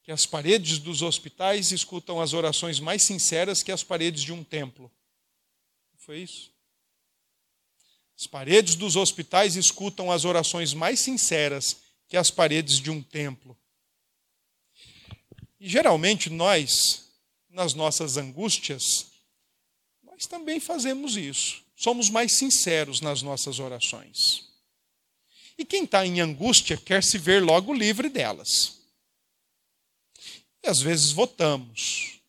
que 0.03 0.13
as 0.13 0.25
paredes 0.25 0.79
dos 0.79 1.03
hospitais 1.03 1.73
escutam 1.73 2.21
as 2.21 2.33
orações 2.33 2.79
mais 2.79 3.03
sinceras 3.03 3.63
que 3.63 3.73
as 3.73 3.83
paredes 3.83 4.23
de 4.23 4.33
um 4.33 4.45
templo. 4.45 4.91
Foi 5.97 6.19
isso? 6.19 6.51
As 8.19 8.27
paredes 8.27 8.77
dos 8.77 8.97
hospitais 8.97 9.57
escutam 9.57 10.11
as 10.11 10.25
orações 10.25 10.73
mais 10.73 11.01
sinceras 11.01 11.77
que 12.09 12.17
as 12.17 12.31
paredes 12.31 12.79
de 12.79 12.91
um 12.91 13.03
templo. 13.03 13.57
E 15.61 15.69
geralmente 15.69 16.31
nós, 16.31 17.11
nas 17.51 17.75
nossas 17.75 18.17
angústias, 18.17 19.09
nós 20.03 20.27
também 20.27 20.61
fazemos 20.61 21.17
isso. 21.17 21.63
Somos 21.75 22.09
mais 22.09 22.33
sinceros 22.33 23.01
nas 23.01 23.21
nossas 23.21 23.59
orações. 23.59 24.46
E 25.59 25.65
quem 25.65 25.85
está 25.85 26.05
em 26.05 26.21
angústia 26.21 26.77
quer 26.77 27.03
se 27.03 27.17
ver 27.19 27.43
logo 27.43 27.73
livre 27.73 28.09
delas. 28.09 28.81
E 30.63 30.69
às 30.69 30.81
vezes 30.81 31.11
votamos. 31.11 32.21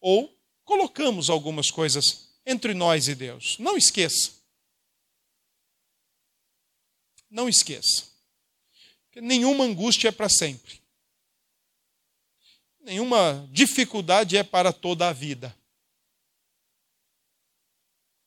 Ou 0.00 0.34
colocamos 0.64 1.28
algumas 1.28 1.70
coisas 1.70 2.28
entre 2.46 2.74
nós 2.74 3.08
e 3.08 3.14
Deus. 3.14 3.58
Não 3.58 3.76
esqueça. 3.76 4.32
Não 7.30 7.48
esqueça. 7.48 8.06
Que 9.10 9.20
nenhuma 9.20 9.64
angústia 9.64 10.08
é 10.08 10.12
para 10.12 10.28
sempre. 10.28 10.80
Nenhuma 12.80 13.48
dificuldade 13.52 14.36
é 14.36 14.42
para 14.42 14.72
toda 14.72 15.08
a 15.08 15.12
vida. 15.12 15.54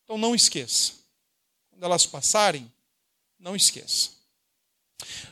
Então 0.03 0.17
não 0.17 0.35
esqueça. 0.35 0.93
Quando 1.69 1.83
elas 1.83 2.05
passarem, 2.05 2.71
não 3.45 3.55
esqueça. 3.55 4.09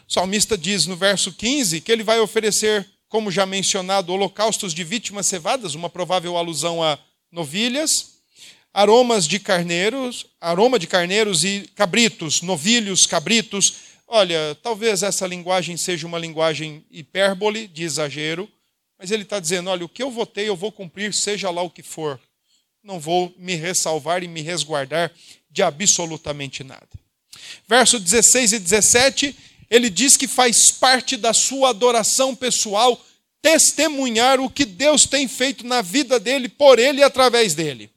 O 0.08 0.14
salmista 0.14 0.56
diz 0.56 0.86
no 0.86 0.96
verso 0.96 1.34
15 1.34 1.82
que 1.82 1.92
ele 1.92 2.04
vai 2.04 2.20
oferecer, 2.20 2.88
como 3.10 3.32
já 3.32 3.44
mencionado, 3.44 4.14
holocaustos 4.14 4.72
de 4.72 4.84
vítimas 4.84 5.26
cevadas, 5.26 5.74
uma 5.74 5.90
provável 5.90 6.38
alusão 6.38 6.84
a 6.84 7.00
novilhas, 7.32 8.20
aromas 8.72 9.28
de 9.28 9.40
carneiros, 9.40 10.28
aroma 10.40 10.78
de 10.78 10.86
carneiros 10.86 11.44
e 11.44 11.68
cabritos, 11.74 12.44
novilhos, 12.44 13.08
cabritos. 13.08 13.78
Olha, 14.08 14.56
talvez 14.62 15.02
essa 15.02 15.26
linguagem 15.26 15.76
seja 15.76 16.06
uma 16.06 16.20
linguagem 16.20 16.86
hipérbole, 16.92 17.68
de 17.68 17.84
exagero, 17.84 18.48
mas 19.00 19.10
ele 19.10 19.24
está 19.24 19.40
dizendo: 19.40 19.72
olha, 19.72 19.86
o 19.86 19.90
que 19.90 20.04
eu 20.04 20.12
votei 20.12 20.48
eu 20.48 20.56
vou 20.56 20.72
cumprir, 20.72 21.16
seja 21.16 21.50
lá 21.50 21.64
o 21.64 21.70
que 21.70 21.82
for. 21.82 22.20
Não 22.84 23.00
vou 23.00 23.34
me 23.40 23.56
ressalvar 23.56 24.22
e 24.24 24.28
me 24.28 24.42
resguardar 24.42 25.12
de 25.50 25.64
absolutamente 25.64 26.64
nada. 26.64 27.03
Verso 27.68 28.00
16 28.00 28.54
e 28.54 28.60
17, 28.60 29.36
ele 29.70 29.90
diz 29.90 30.18
que 30.18 30.28
faz 30.28 30.72
parte 30.72 31.18
da 31.18 31.34
sua 31.34 31.70
adoração 31.70 32.36
pessoal 32.36 33.04
testemunhar 33.42 34.40
o 34.40 34.50
que 34.50 34.66
Deus 34.66 35.06
tem 35.06 35.28
feito 35.28 35.66
na 35.66 35.82
vida 35.82 36.20
dele, 36.20 36.48
por 36.48 36.80
ele 36.80 37.02
e 37.02 37.04
através 37.04 37.54
dele 37.54 37.94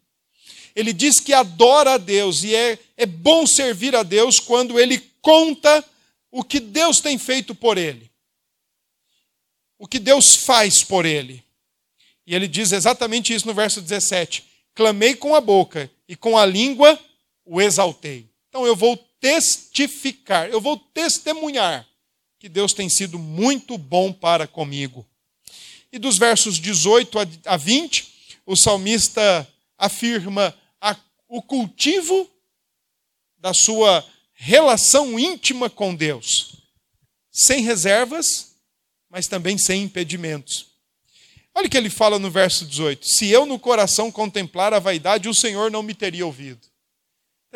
ele 0.76 0.92
diz 0.92 1.18
que 1.18 1.32
adora 1.32 1.94
a 1.94 1.98
Deus 1.98 2.44
e 2.44 2.54
é, 2.54 2.78
é 2.98 3.06
bom 3.06 3.46
servir 3.46 3.96
a 3.96 4.02
Deus 4.02 4.38
quando 4.38 4.78
ele 4.78 4.98
conta 5.22 5.82
o 6.30 6.44
que 6.44 6.60
Deus 6.60 7.00
tem 7.00 7.16
feito 7.16 7.54
por 7.54 7.78
ele, 7.78 8.10
o 9.78 9.88
que 9.88 9.98
Deus 9.98 10.36
faz 10.36 10.84
por 10.84 11.06
ele. 11.06 11.42
E 12.26 12.34
ele 12.34 12.46
diz 12.46 12.72
exatamente 12.72 13.34
isso 13.34 13.46
no 13.46 13.54
verso 13.54 13.80
17: 13.80 14.44
Clamei 14.74 15.14
com 15.14 15.34
a 15.34 15.40
boca 15.40 15.90
e 16.06 16.14
com 16.14 16.36
a 16.36 16.44
língua 16.44 16.98
o 17.42 17.62
exaltei. 17.62 18.26
Então 18.50 18.66
eu 18.66 18.76
vou 18.76 18.98
testificar, 19.20 20.48
eu 20.48 20.60
vou 20.60 20.76
testemunhar 20.76 21.86
que 22.38 22.48
Deus 22.48 22.72
tem 22.72 22.88
sido 22.88 23.18
muito 23.18 23.78
bom 23.78 24.12
para 24.12 24.46
comigo. 24.46 25.06
E 25.90 25.98
dos 25.98 26.18
versos 26.18 26.58
18 26.58 27.18
a 27.46 27.56
20, 27.56 28.38
o 28.44 28.56
salmista 28.56 29.48
afirma 29.78 30.54
o 31.28 31.42
cultivo 31.42 32.30
da 33.38 33.52
sua 33.52 34.04
relação 34.34 35.18
íntima 35.18 35.68
com 35.68 35.94
Deus, 35.94 36.56
sem 37.30 37.62
reservas, 37.62 38.56
mas 39.10 39.26
também 39.26 39.58
sem 39.58 39.82
impedimentos. 39.82 40.66
Olha 41.54 41.66
o 41.66 41.70
que 41.70 41.76
ele 41.76 41.90
fala 41.90 42.18
no 42.18 42.30
verso 42.30 42.66
18: 42.66 43.06
Se 43.06 43.28
eu 43.28 43.46
no 43.46 43.58
coração 43.58 44.12
contemplar 44.12 44.74
a 44.74 44.78
vaidade, 44.78 45.28
o 45.28 45.34
Senhor 45.34 45.70
não 45.70 45.82
me 45.82 45.94
teria 45.94 46.26
ouvido. 46.26 46.60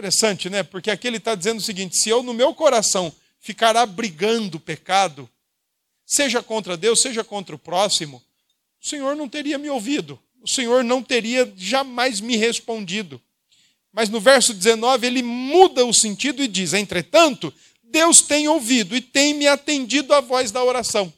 Interessante, 0.00 0.48
né? 0.48 0.62
Porque 0.62 0.90
aqui 0.90 1.06
ele 1.06 1.18
está 1.18 1.34
dizendo 1.34 1.58
o 1.58 1.62
seguinte: 1.62 1.98
se 1.98 2.08
eu 2.08 2.22
no 2.22 2.32
meu 2.32 2.54
coração 2.54 3.12
ficar 3.38 3.76
abrigando 3.76 4.56
o 4.56 4.60
pecado, 4.60 5.28
seja 6.06 6.42
contra 6.42 6.74
Deus, 6.74 7.02
seja 7.02 7.22
contra 7.22 7.54
o 7.54 7.58
próximo, 7.58 8.22
o 8.82 8.88
Senhor 8.88 9.14
não 9.14 9.28
teria 9.28 9.58
me 9.58 9.68
ouvido, 9.68 10.18
o 10.42 10.48
Senhor 10.48 10.82
não 10.82 11.02
teria 11.02 11.52
jamais 11.54 12.18
me 12.18 12.34
respondido. 12.34 13.20
Mas 13.92 14.08
no 14.08 14.18
verso 14.18 14.54
19 14.54 15.06
ele 15.06 15.22
muda 15.22 15.84
o 15.84 15.92
sentido 15.92 16.42
e 16.42 16.48
diz: 16.48 16.72
Entretanto, 16.72 17.52
Deus 17.82 18.22
tem 18.22 18.48
ouvido 18.48 18.96
e 18.96 19.02
tem 19.02 19.34
me 19.34 19.46
atendido 19.46 20.14
à 20.14 20.22
voz 20.22 20.50
da 20.50 20.64
oração. 20.64 21.12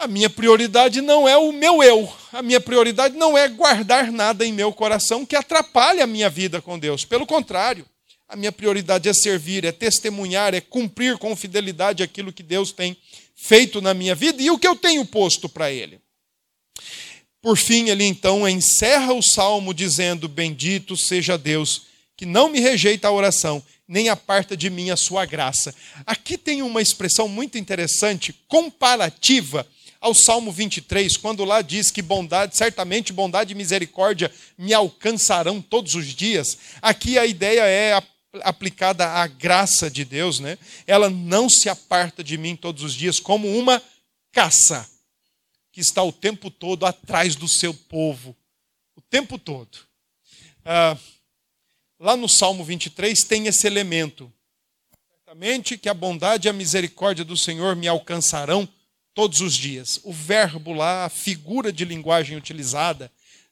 A 0.00 0.06
minha 0.06 0.30
prioridade 0.30 1.02
não 1.02 1.28
é 1.28 1.36
o 1.36 1.52
meu 1.52 1.82
eu, 1.82 2.10
a 2.32 2.40
minha 2.40 2.58
prioridade 2.58 3.14
não 3.18 3.36
é 3.36 3.46
guardar 3.46 4.10
nada 4.10 4.46
em 4.46 4.50
meu 4.50 4.72
coração 4.72 5.26
que 5.26 5.36
atrapalhe 5.36 6.00
a 6.00 6.06
minha 6.06 6.30
vida 6.30 6.62
com 6.62 6.78
Deus. 6.78 7.04
Pelo 7.04 7.26
contrário, 7.26 7.84
a 8.26 8.34
minha 8.34 8.50
prioridade 8.50 9.10
é 9.10 9.12
servir, 9.12 9.62
é 9.62 9.70
testemunhar, 9.70 10.54
é 10.54 10.60
cumprir 10.62 11.18
com 11.18 11.36
fidelidade 11.36 12.02
aquilo 12.02 12.32
que 12.32 12.42
Deus 12.42 12.72
tem 12.72 12.96
feito 13.36 13.82
na 13.82 13.92
minha 13.92 14.14
vida 14.14 14.42
e 14.42 14.50
o 14.50 14.58
que 14.58 14.66
eu 14.66 14.74
tenho 14.74 15.04
posto 15.04 15.50
para 15.50 15.70
Ele. 15.70 16.00
Por 17.42 17.58
fim, 17.58 17.90
ele 17.90 18.04
então 18.04 18.48
encerra 18.48 19.12
o 19.12 19.22
salmo 19.22 19.74
dizendo: 19.74 20.30
Bendito 20.30 20.96
seja 20.96 21.36
Deus, 21.36 21.82
que 22.16 22.24
não 22.24 22.48
me 22.48 22.58
rejeita 22.58 23.08
a 23.08 23.12
oração, 23.12 23.62
nem 23.86 24.08
aparta 24.08 24.56
de 24.56 24.70
mim 24.70 24.88
a 24.88 24.96
sua 24.96 25.26
graça. 25.26 25.74
Aqui 26.06 26.38
tem 26.38 26.62
uma 26.62 26.80
expressão 26.80 27.28
muito 27.28 27.58
interessante, 27.58 28.34
comparativa 28.48 29.66
ao 30.00 30.14
Salmo 30.14 30.50
23, 30.50 31.16
quando 31.18 31.44
lá 31.44 31.60
diz 31.60 31.90
que 31.90 32.00
bondade, 32.00 32.56
certamente 32.56 33.12
bondade 33.12 33.52
e 33.52 33.56
misericórdia 33.56 34.32
me 34.56 34.72
alcançarão 34.72 35.60
todos 35.60 35.94
os 35.94 36.06
dias. 36.06 36.56
Aqui 36.80 37.18
a 37.18 37.26
ideia 37.26 37.62
é 37.66 38.02
aplicada 38.42 39.06
à 39.06 39.26
graça 39.26 39.90
de 39.90 40.04
Deus, 40.04 40.40
né? 40.40 40.56
Ela 40.86 41.10
não 41.10 41.50
se 41.50 41.68
aparta 41.68 42.24
de 42.24 42.38
mim 42.38 42.56
todos 42.56 42.82
os 42.82 42.94
dias 42.94 43.20
como 43.20 43.46
uma 43.58 43.82
caça 44.32 44.88
que 45.70 45.80
está 45.80 46.02
o 46.02 46.12
tempo 46.12 46.50
todo 46.50 46.86
atrás 46.86 47.36
do 47.36 47.46
seu 47.46 47.74
povo. 47.74 48.34
O 48.96 49.00
tempo 49.02 49.38
todo. 49.38 49.78
Ah, 50.64 50.96
lá 51.98 52.16
no 52.16 52.28
Salmo 52.28 52.64
23 52.64 53.20
tem 53.24 53.46
esse 53.48 53.66
elemento. 53.66 54.32
Certamente 55.12 55.76
que 55.76 55.88
a 55.88 55.94
bondade 55.94 56.48
e 56.48 56.50
a 56.50 56.54
misericórdia 56.54 57.24
do 57.24 57.36
Senhor 57.36 57.76
me 57.76 57.86
alcançarão 57.86 58.68
todos 59.14 59.40
os 59.40 59.54
dias. 59.54 60.00
O 60.04 60.12
verbo 60.12 60.72
lá, 60.72 61.04
a 61.04 61.08
figura 61.08 61.72
de 61.72 61.84
linguagem 61.84 62.36
utilizada, 62.36 63.10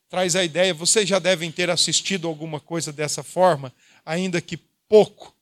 traz 0.09 0.35
a 0.35 0.45
ideia, 0.45 0.73
vocês 0.73 1.09
já 1.09 1.19
devem 1.19 1.53
ter 1.53 1.71
assistido 1.71 2.27
alguma 2.27 2.59
coisa 2.61 2.93
dessa 2.93 3.23
forma, 3.23 3.73
ainda 4.05 4.41
que 4.41 4.57
pouco, 4.89 5.35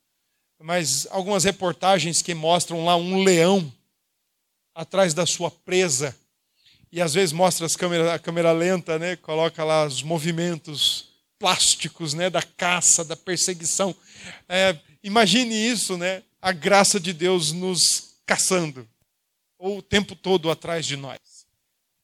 mas 0.61 1.07
algumas 1.11 1.44
reportagens 1.44 2.20
que 2.22 2.35
mostram 2.35 2.85
lá 2.85 2.96
um 2.96 3.22
leão 3.22 3.72
atrás 4.74 5.14
da 5.14 5.24
sua 5.24 5.50
presa 5.50 6.16
e 6.90 7.00
às 7.00 7.14
vezes 7.14 7.33
mostra 7.33 7.66
as 7.66 7.76
câmeras, 7.76 8.09
a 8.09 8.18
câmera 8.18 8.52
lenta, 8.52 8.98
né? 8.98 9.16
coloca 9.16 9.62
lá 9.64 9.87
os 9.87 10.02
movimentos 10.02 11.09
plásticos 11.38 12.14
né? 12.14 12.31
da 12.31 12.42
caça, 12.42 13.05
da 13.05 13.16
perseguição. 13.16 13.94
É, 14.49 14.76
imagine 15.03 15.55
isso, 15.55 15.97
né? 15.97 16.22
a 16.41 16.53
graça 16.53 16.99
de 16.99 17.12
Deus 17.12 17.53
nos 17.53 18.14
caçando, 18.24 18.88
ou 19.59 19.78
o 19.78 19.82
tempo 19.82 20.14
todo 20.14 20.50
atrás 20.50 20.86
de 20.86 20.96
nós, 20.96 21.46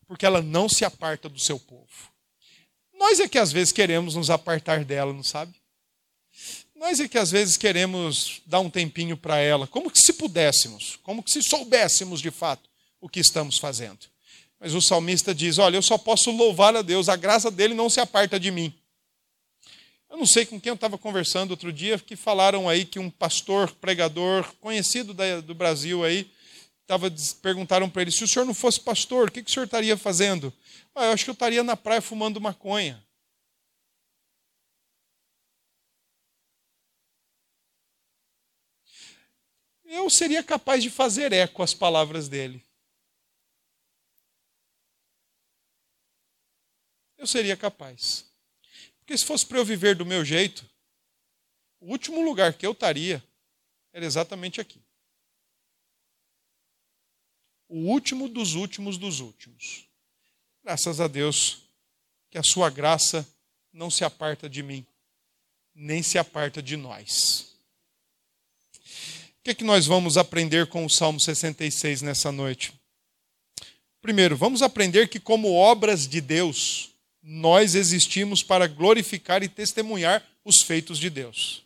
porque 0.06 0.26
ela 0.26 0.42
não 0.42 0.68
se 0.68 0.84
aparta 0.84 1.28
do 1.28 1.40
seu 1.40 1.58
povo. 1.58 2.10
Nós 2.98 3.20
é 3.20 3.28
que 3.28 3.38
às 3.38 3.52
vezes 3.52 3.72
queremos 3.72 4.14
nos 4.14 4.30
apartar 4.30 4.84
dela, 4.84 5.12
não 5.12 5.24
sabe? 5.24 5.54
Nós 6.74 6.98
é 6.98 7.06
que 7.06 7.18
às 7.18 7.30
vezes 7.30 7.56
queremos 7.56 8.42
dar 8.44 8.60
um 8.60 8.70
tempinho 8.70 9.16
para 9.16 9.38
ela, 9.38 9.66
como 9.66 9.90
que 9.90 10.00
se 10.00 10.14
pudéssemos, 10.14 10.98
como 11.02 11.22
que 11.22 11.30
se 11.30 11.42
soubéssemos 11.42 12.20
de 12.20 12.30
fato 12.30 12.68
o 13.00 13.08
que 13.08 13.20
estamos 13.20 13.58
fazendo. 13.58 14.00
Mas 14.58 14.74
o 14.74 14.80
salmista 14.80 15.34
diz: 15.34 15.58
Olha, 15.58 15.76
eu 15.76 15.82
só 15.82 15.98
posso 15.98 16.30
louvar 16.30 16.74
a 16.74 16.82
Deus, 16.82 17.08
a 17.08 17.16
graça 17.16 17.50
dele 17.50 17.74
não 17.74 17.90
se 17.90 18.00
aparta 18.00 18.38
de 18.38 18.50
mim. 18.50 18.74
Eu 20.10 20.16
não 20.16 20.26
sei 20.26 20.44
com 20.44 20.60
quem 20.60 20.70
eu 20.70 20.74
estava 20.74 20.98
conversando 20.98 21.52
outro 21.52 21.72
dia, 21.72 21.98
que 21.98 22.16
falaram 22.16 22.68
aí 22.68 22.84
que 22.84 22.98
um 22.98 23.08
pastor, 23.08 23.72
pregador, 23.76 24.52
conhecido 24.60 25.14
do 25.42 25.54
Brasil 25.54 26.04
aí, 26.04 26.30
tava, 26.92 27.10
perguntaram 27.40 27.88
para 27.88 28.02
ele: 28.02 28.10
se 28.10 28.22
o 28.22 28.28
senhor 28.28 28.44
não 28.44 28.54
fosse 28.54 28.80
pastor, 28.80 29.28
o 29.28 29.32
que, 29.32 29.42
que 29.42 29.50
o 29.50 29.52
senhor 29.52 29.64
estaria 29.64 29.96
fazendo? 29.96 30.52
Ah, 30.94 31.06
eu 31.06 31.12
acho 31.12 31.24
que 31.24 31.30
eu 31.30 31.34
estaria 31.34 31.62
na 31.62 31.76
praia 31.76 32.02
fumando 32.02 32.40
maconha. 32.40 33.02
eu 39.84 40.08
seria 40.08 40.42
capaz 40.42 40.82
de 40.82 40.88
fazer 40.88 41.34
eco 41.34 41.62
às 41.62 41.74
palavras 41.74 42.26
dele. 42.26 42.64
Eu 47.18 47.26
seria 47.26 47.54
capaz. 47.58 48.24
Porque 48.98 49.16
se 49.18 49.24
fosse 49.24 49.44
para 49.44 49.58
eu 49.58 49.64
viver 49.66 49.94
do 49.94 50.06
meu 50.06 50.24
jeito, 50.24 50.66
o 51.78 51.90
último 51.90 52.24
lugar 52.24 52.54
que 52.54 52.66
eu 52.66 52.72
estaria 52.72 53.22
era 53.92 54.06
exatamente 54.06 54.62
aqui. 54.62 54.82
O 57.74 57.88
último 57.88 58.28
dos 58.28 58.52
últimos 58.52 58.98
dos 58.98 59.20
últimos. 59.20 59.86
Graças 60.62 61.00
a 61.00 61.08
Deus 61.08 61.62
que 62.30 62.36
a 62.36 62.42
sua 62.42 62.68
graça 62.68 63.26
não 63.72 63.90
se 63.90 64.04
aparta 64.04 64.46
de 64.46 64.62
mim, 64.62 64.84
nem 65.74 66.02
se 66.02 66.18
aparta 66.18 66.62
de 66.62 66.76
nós. 66.76 67.56
O 68.74 69.42
que, 69.42 69.52
é 69.52 69.54
que 69.54 69.64
nós 69.64 69.86
vamos 69.86 70.18
aprender 70.18 70.66
com 70.66 70.84
o 70.84 70.90
Salmo 70.90 71.18
66 71.18 72.02
nessa 72.02 72.30
noite? 72.30 72.74
Primeiro, 74.02 74.36
vamos 74.36 74.60
aprender 74.60 75.08
que, 75.08 75.18
como 75.18 75.54
obras 75.54 76.06
de 76.06 76.20
Deus, 76.20 76.90
nós 77.22 77.74
existimos 77.74 78.42
para 78.42 78.66
glorificar 78.66 79.42
e 79.42 79.48
testemunhar 79.48 80.22
os 80.44 80.60
feitos 80.60 80.98
de 80.98 81.08
Deus. 81.08 81.64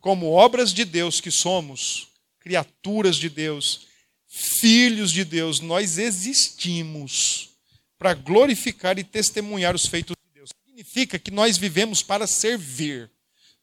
Como 0.00 0.32
obras 0.32 0.72
de 0.72 0.86
Deus 0.86 1.20
que 1.20 1.30
somos, 1.30 2.08
criaturas 2.38 3.16
de 3.16 3.28
Deus, 3.28 3.89
filhos 4.30 5.10
de 5.10 5.24
Deus, 5.24 5.58
nós 5.58 5.98
existimos 5.98 7.50
para 7.98 8.14
glorificar 8.14 8.96
e 8.98 9.04
testemunhar 9.04 9.74
os 9.74 9.86
feitos 9.86 10.14
de 10.16 10.38
Deus. 10.38 10.50
Significa 10.64 11.18
que 11.18 11.32
nós 11.32 11.58
vivemos 11.58 12.00
para 12.00 12.26
servir. 12.28 13.10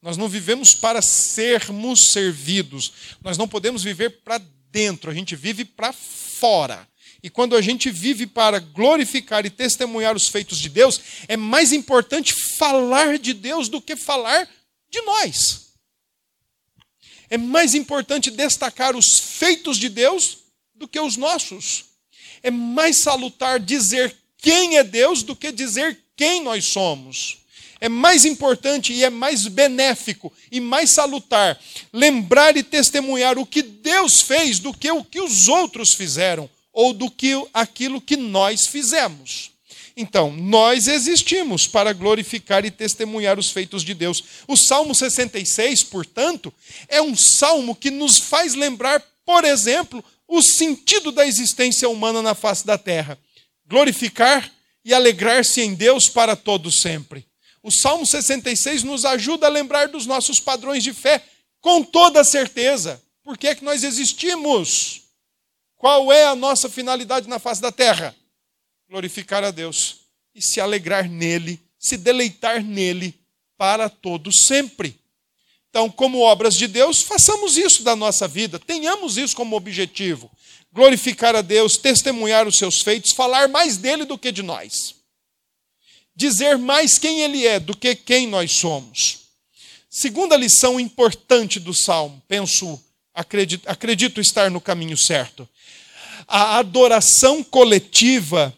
Nós 0.02 0.18
não 0.18 0.28
vivemos 0.28 0.76
para 0.76 1.02
sermos 1.02 2.12
servidos. 2.12 2.92
Nós 3.24 3.38
não 3.38 3.48
podemos 3.48 3.82
viver 3.82 4.22
para 4.22 4.40
dentro, 4.70 5.10
a 5.10 5.14
gente 5.14 5.36
vive 5.36 5.64
para 5.64 5.94
fora. 5.94 6.88
E 7.24 7.30
quando 7.30 7.56
a 7.56 7.62
gente 7.62 7.90
vive 7.90 8.28
para 8.28 8.60
glorificar 8.60 9.46
e 9.46 9.50
testemunhar 9.50 10.16
os 10.16 10.28
feitos 10.28 10.60
de 10.60 10.70
Deus, 10.70 11.02
é 11.28 11.36
mais 11.36 11.72
importante 11.72 12.34
falar 12.58 13.18
de 13.18 13.34
Deus 13.34 13.70
do 13.70 13.82
que 13.82 13.96
falar 13.96 14.48
de 14.90 15.02
nós. 15.02 15.72
É 17.30 17.38
mais 17.38 17.74
importante 17.74 18.30
destacar 18.30 18.96
os 18.96 19.18
feitos 19.20 19.78
de 19.78 19.90
Deus 19.90 20.47
do 20.78 20.88
que 20.88 21.00
os 21.00 21.18
nossos. 21.18 21.86
É 22.44 22.52
mais 22.52 23.02
salutar 23.02 23.60
dizer 23.60 24.16
quem 24.38 24.78
é 24.78 24.84
Deus 24.84 25.24
do 25.24 25.36
que 25.36 25.52
dizer 25.52 26.00
quem 26.16 26.44
nós 26.44 26.66
somos. 26.66 27.40
É 27.80 27.88
mais 27.88 28.26
importante 28.26 28.92
e 28.92 29.04
é 29.04 29.10
mais 29.10 29.48
benéfico 29.48 30.34
e 30.52 30.60
mais 30.60 30.92
salutar 30.92 31.60
lembrar 31.94 32.58
e 32.58 32.64
testemunhar 32.64 33.38
o 33.38 33.46
que 33.46 33.62
Deus 33.62 34.22
fez 34.22 34.60
do 34.60 34.74
que 34.74 34.90
o 34.90 35.04
que 35.04 35.22
os 35.22 35.48
outros 35.48 35.94
fizeram 35.94 36.50
ou 36.74 36.94
do 36.94 37.10
que 37.10 37.34
aquilo 37.54 38.02
que 38.02 38.18
nós 38.18 38.68
fizemos. 38.68 39.52
Então, 39.96 40.32
nós 40.32 40.88
existimos 40.88 41.66
para 41.66 41.92
glorificar 41.92 42.64
e 42.64 42.70
testemunhar 42.70 43.40
os 43.40 43.50
feitos 43.50 43.84
de 43.84 43.96
Deus. 43.96 44.24
O 44.48 44.56
Salmo 44.56 44.94
66, 44.94 45.84
portanto, 45.84 46.54
é 46.88 47.02
um 47.02 47.16
salmo 47.16 47.76
que 47.76 47.90
nos 47.90 48.20
faz 48.20 48.54
lembrar, 48.54 49.04
por 49.26 49.44
exemplo, 49.44 50.06
o 50.28 50.42
sentido 50.42 51.12
da 51.12 51.26
existência 51.26 51.88
humana 51.88 52.22
na 52.22 52.36
face 52.36 52.66
da 52.66 52.78
terra. 52.78 53.18
Glorificar 53.66 54.52
e 54.84 54.94
alegrar-se 54.94 55.62
em 55.62 55.74
Deus 55.74 56.10
para 56.10 56.36
todo 56.36 56.72
sempre. 56.72 57.26
O 57.64 57.72
Salmo 57.72 58.06
66 58.06 58.84
nos 58.84 59.06
ajuda 59.06 59.48
a 59.48 59.50
lembrar 59.50 59.88
dos 59.88 60.06
nossos 60.06 60.40
padrões 60.40 60.84
de 60.84 60.94
fé 60.94 61.24
com 61.60 61.84
toda 61.84 62.24
certeza. 62.24 63.02
Por 63.24 63.38
que 63.38 63.48
é 63.48 63.56
que 63.56 63.64
nós 63.64 63.84
existimos? 63.84 65.02
Qual 65.76 66.12
é 66.12 66.26
a 66.26 66.36
nossa 66.36 66.70
finalidade 66.70 67.28
na 67.28 67.40
face 67.40 67.62
da 67.62 67.72
terra? 67.72 68.16
Glorificar 68.90 69.44
a 69.44 69.52
Deus 69.52 69.98
e 70.34 70.42
se 70.42 70.62
alegrar 70.62 71.10
nele, 71.10 71.60
se 71.78 71.98
deleitar 71.98 72.64
nele 72.64 73.20
para 73.58 73.90
todo 73.90 74.32
sempre. 74.32 74.98
Então, 75.70 75.90
como 75.90 76.20
obras 76.20 76.56
de 76.56 76.68
Deus, 76.68 77.02
façamos 77.02 77.58
isso 77.58 77.84
da 77.84 77.96
nossa 77.96 78.28
vida, 78.28 78.58
tenhamos 78.60 79.18
isso 79.18 79.36
como 79.36 79.56
objetivo. 79.56 80.32
Glorificar 80.72 81.36
a 81.36 81.42
Deus, 81.42 81.78
testemunhar 81.78 82.48
os 82.48 82.58
seus 82.58 82.82
feitos, 82.82 83.12
falar 83.12 83.48
mais 83.48 83.78
dele 83.78 84.06
do 84.06 84.18
que 84.18 84.32
de 84.32 84.44
nós. 84.44 84.96
Dizer 86.16 86.58
mais 86.58 86.98
quem 86.98 87.22
ele 87.22 87.46
é 87.46 87.60
do 87.60 87.76
que 87.76 87.96
quem 87.96 88.28
nós 88.28 88.52
somos. 88.52 89.20
Segunda 89.90 90.36
lição 90.36 90.80
importante 90.80 91.60
do 91.60 91.74
salmo, 91.74 92.22
penso, 92.28 92.80
acredito, 93.14 93.68
acredito 93.70 94.22
estar 94.22 94.50
no 94.50 94.62
caminho 94.62 94.98
certo 94.98 95.48
a 96.28 96.58
adoração 96.58 97.42
coletiva 97.42 98.54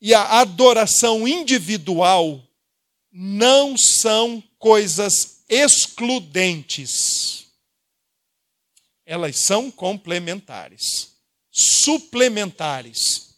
e 0.00 0.12
a 0.12 0.40
adoração 0.40 1.26
individual 1.26 2.42
não 3.10 3.76
são 3.78 4.42
coisas 4.58 5.33
excludentes. 5.54 7.46
Elas 9.06 9.36
são 9.36 9.70
complementares, 9.70 11.12
suplementares. 11.50 13.36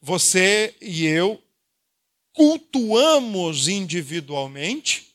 Você 0.00 0.74
e 0.80 1.04
eu 1.04 1.40
cultuamos 2.32 3.68
individualmente, 3.68 5.14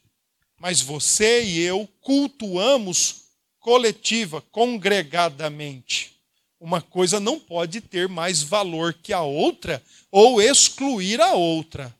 mas 0.57 0.79
você 0.79 1.43
e 1.43 1.59
eu 1.59 1.89
cultuamos 1.99 3.23
coletiva, 3.59 4.39
congregadamente. 4.51 6.13
Uma 6.59 6.81
coisa 6.81 7.19
não 7.19 7.39
pode 7.39 7.81
ter 7.81 8.07
mais 8.07 8.41
valor 8.41 8.93
que 8.93 9.11
a 9.11 9.21
outra 9.21 9.83
ou 10.09 10.41
excluir 10.41 11.19
a 11.19 11.33
outra. 11.33 11.96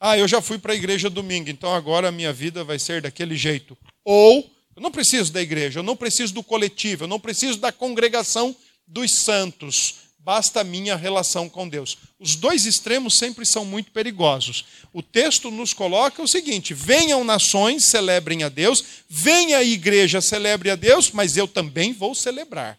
Ah, 0.00 0.16
eu 0.16 0.28
já 0.28 0.40
fui 0.40 0.58
para 0.58 0.72
a 0.72 0.76
igreja 0.76 1.10
domingo, 1.10 1.50
então 1.50 1.74
agora 1.74 2.08
a 2.08 2.12
minha 2.12 2.32
vida 2.32 2.62
vai 2.62 2.78
ser 2.78 3.02
daquele 3.02 3.36
jeito. 3.36 3.76
Ou, 4.04 4.48
eu 4.76 4.82
não 4.82 4.92
preciso 4.92 5.32
da 5.32 5.42
igreja, 5.42 5.80
eu 5.80 5.82
não 5.82 5.96
preciso 5.96 6.32
do 6.34 6.42
coletivo, 6.42 7.04
eu 7.04 7.08
não 7.08 7.18
preciso 7.18 7.58
da 7.58 7.72
congregação 7.72 8.54
dos 8.86 9.12
santos, 9.24 9.94
basta 10.18 10.60
a 10.60 10.64
minha 10.64 10.94
relação 10.94 11.48
com 11.48 11.68
Deus. 11.68 11.98
Os 12.18 12.36
dois 12.36 12.64
extremos 12.64 13.18
sempre 13.18 13.44
são 13.44 13.64
muito 13.64 13.90
perigosos. 13.90 14.64
O 14.92 15.02
texto 15.02 15.50
nos 15.50 15.74
coloca 15.74 16.22
o 16.22 16.28
seguinte: 16.28 16.74
venham 16.74 17.24
nações, 17.24 17.88
celebrem 17.88 18.44
a 18.44 18.48
Deus, 18.48 18.84
venha 19.08 19.58
a 19.58 19.64
igreja, 19.64 20.20
celebre 20.20 20.70
a 20.70 20.76
Deus, 20.76 21.10
mas 21.10 21.36
eu 21.36 21.48
também 21.48 21.92
vou 21.92 22.14
celebrar. 22.14 22.78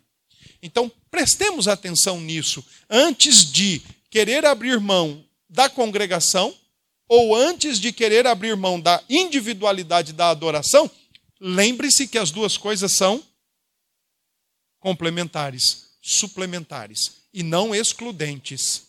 Então, 0.61 0.91
prestemos 1.11 1.67
atenção 1.67 2.21
nisso 2.21 2.63
antes 2.89 3.51
de 3.51 3.81
querer 4.09 4.45
abrir 4.45 4.79
mão 4.79 5.23
da 5.49 5.67
congregação 5.69 6.53
ou 7.09 7.35
antes 7.35 7.79
de 7.79 7.91
querer 7.91 8.27
abrir 8.27 8.55
mão 8.55 8.79
da 8.79 9.03
individualidade 9.09 10.13
da 10.13 10.29
adoração. 10.29 10.89
Lembre-se 11.41 12.07
que 12.07 12.19
as 12.19 12.29
duas 12.29 12.55
coisas 12.55 12.93
são 12.93 13.23
complementares, 14.79 15.89
suplementares 16.01 17.23
e 17.33 17.41
não 17.41 17.73
excludentes. 17.73 18.83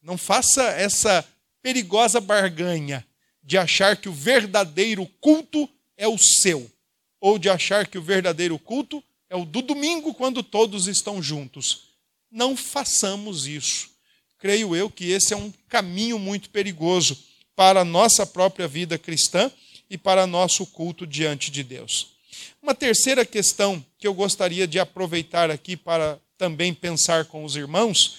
Não 0.00 0.16
faça 0.16 0.62
essa 0.62 1.26
perigosa 1.60 2.20
barganha 2.20 3.04
de 3.42 3.58
achar 3.58 3.96
que 3.96 4.08
o 4.08 4.12
verdadeiro 4.12 5.06
culto 5.20 5.68
é 5.96 6.06
o 6.06 6.16
seu, 6.18 6.70
ou 7.20 7.38
de 7.38 7.48
achar 7.48 7.86
que 7.86 7.98
o 7.98 8.02
verdadeiro 8.02 8.58
culto 8.58 9.02
é 9.28 9.36
o 9.36 9.44
do 9.44 9.60
domingo, 9.60 10.14
quando 10.14 10.42
todos 10.42 10.86
estão 10.86 11.22
juntos. 11.22 11.94
Não 12.30 12.56
façamos 12.56 13.46
isso. 13.46 13.93
Creio 14.44 14.76
eu 14.76 14.90
que 14.90 15.10
esse 15.10 15.32
é 15.32 15.36
um 15.38 15.50
caminho 15.70 16.18
muito 16.18 16.50
perigoso 16.50 17.16
para 17.56 17.80
a 17.80 17.84
nossa 17.84 18.26
própria 18.26 18.68
vida 18.68 18.98
cristã 18.98 19.50
e 19.88 19.96
para 19.96 20.26
nosso 20.26 20.66
culto 20.66 21.06
diante 21.06 21.50
de 21.50 21.64
Deus. 21.64 22.08
Uma 22.60 22.74
terceira 22.74 23.24
questão 23.24 23.82
que 23.96 24.06
eu 24.06 24.12
gostaria 24.12 24.68
de 24.68 24.78
aproveitar 24.78 25.50
aqui 25.50 25.78
para 25.78 26.20
também 26.36 26.74
pensar 26.74 27.24
com 27.24 27.42
os 27.42 27.56
irmãos 27.56 28.18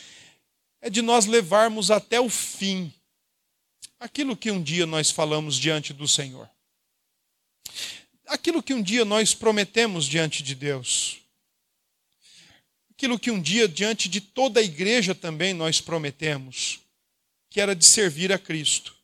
é 0.82 0.89
de 0.89 1.03
nós 1.03 1.28
levarmos 1.28 1.91
até 1.91 2.19
o 2.19 2.28
fim 2.28 2.91
aquilo 3.99 4.36
que 4.36 4.49
um 4.49 4.63
dia 4.63 4.88
nós 4.88 5.11
falamos 5.11 5.59
diante 5.59 5.93
do 5.93 6.07
Senhor 6.07 6.49
aquilo 8.26 8.63
que 8.63 8.73
um 8.73 8.82
dia 8.82 9.05
nós 9.05 9.36
prometemos 9.36 10.05
diante 10.05 10.41
de 10.41 10.55
Deus. 10.55 11.24
Aquilo 12.96 13.20
que 13.20 13.30
um 13.30 13.41
dia, 13.41 13.68
diante 13.68 14.08
de 14.08 14.22
toda 14.22 14.60
a 14.60 14.64
igreja 14.64 15.14
também, 15.14 15.54
nós 15.54 15.82
prometemos, 15.82 16.80
que 17.50 17.60
era 17.60 17.76
de 17.76 17.86
servir 17.86 18.32
a 18.32 18.39
Cristo. 18.39 18.96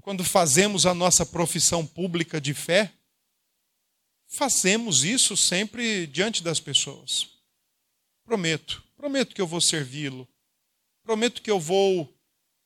Quando 0.00 0.24
fazemos 0.24 0.86
a 0.86 0.94
nossa 0.94 1.24
profissão 1.24 1.86
pública 1.86 2.40
de 2.40 2.54
fé, 2.54 2.92
fazemos 4.26 5.04
isso 5.04 5.36
sempre 5.36 6.06
diante 6.06 6.42
das 6.42 6.60
pessoas. 6.60 7.28
Prometo, 8.24 8.82
prometo 8.96 9.34
que 9.34 9.40
eu 9.40 9.46
vou 9.46 9.60
servi-lo, 9.60 10.28
prometo 11.02 11.42
que 11.42 11.50
eu 11.50 11.60
vou 11.60 12.14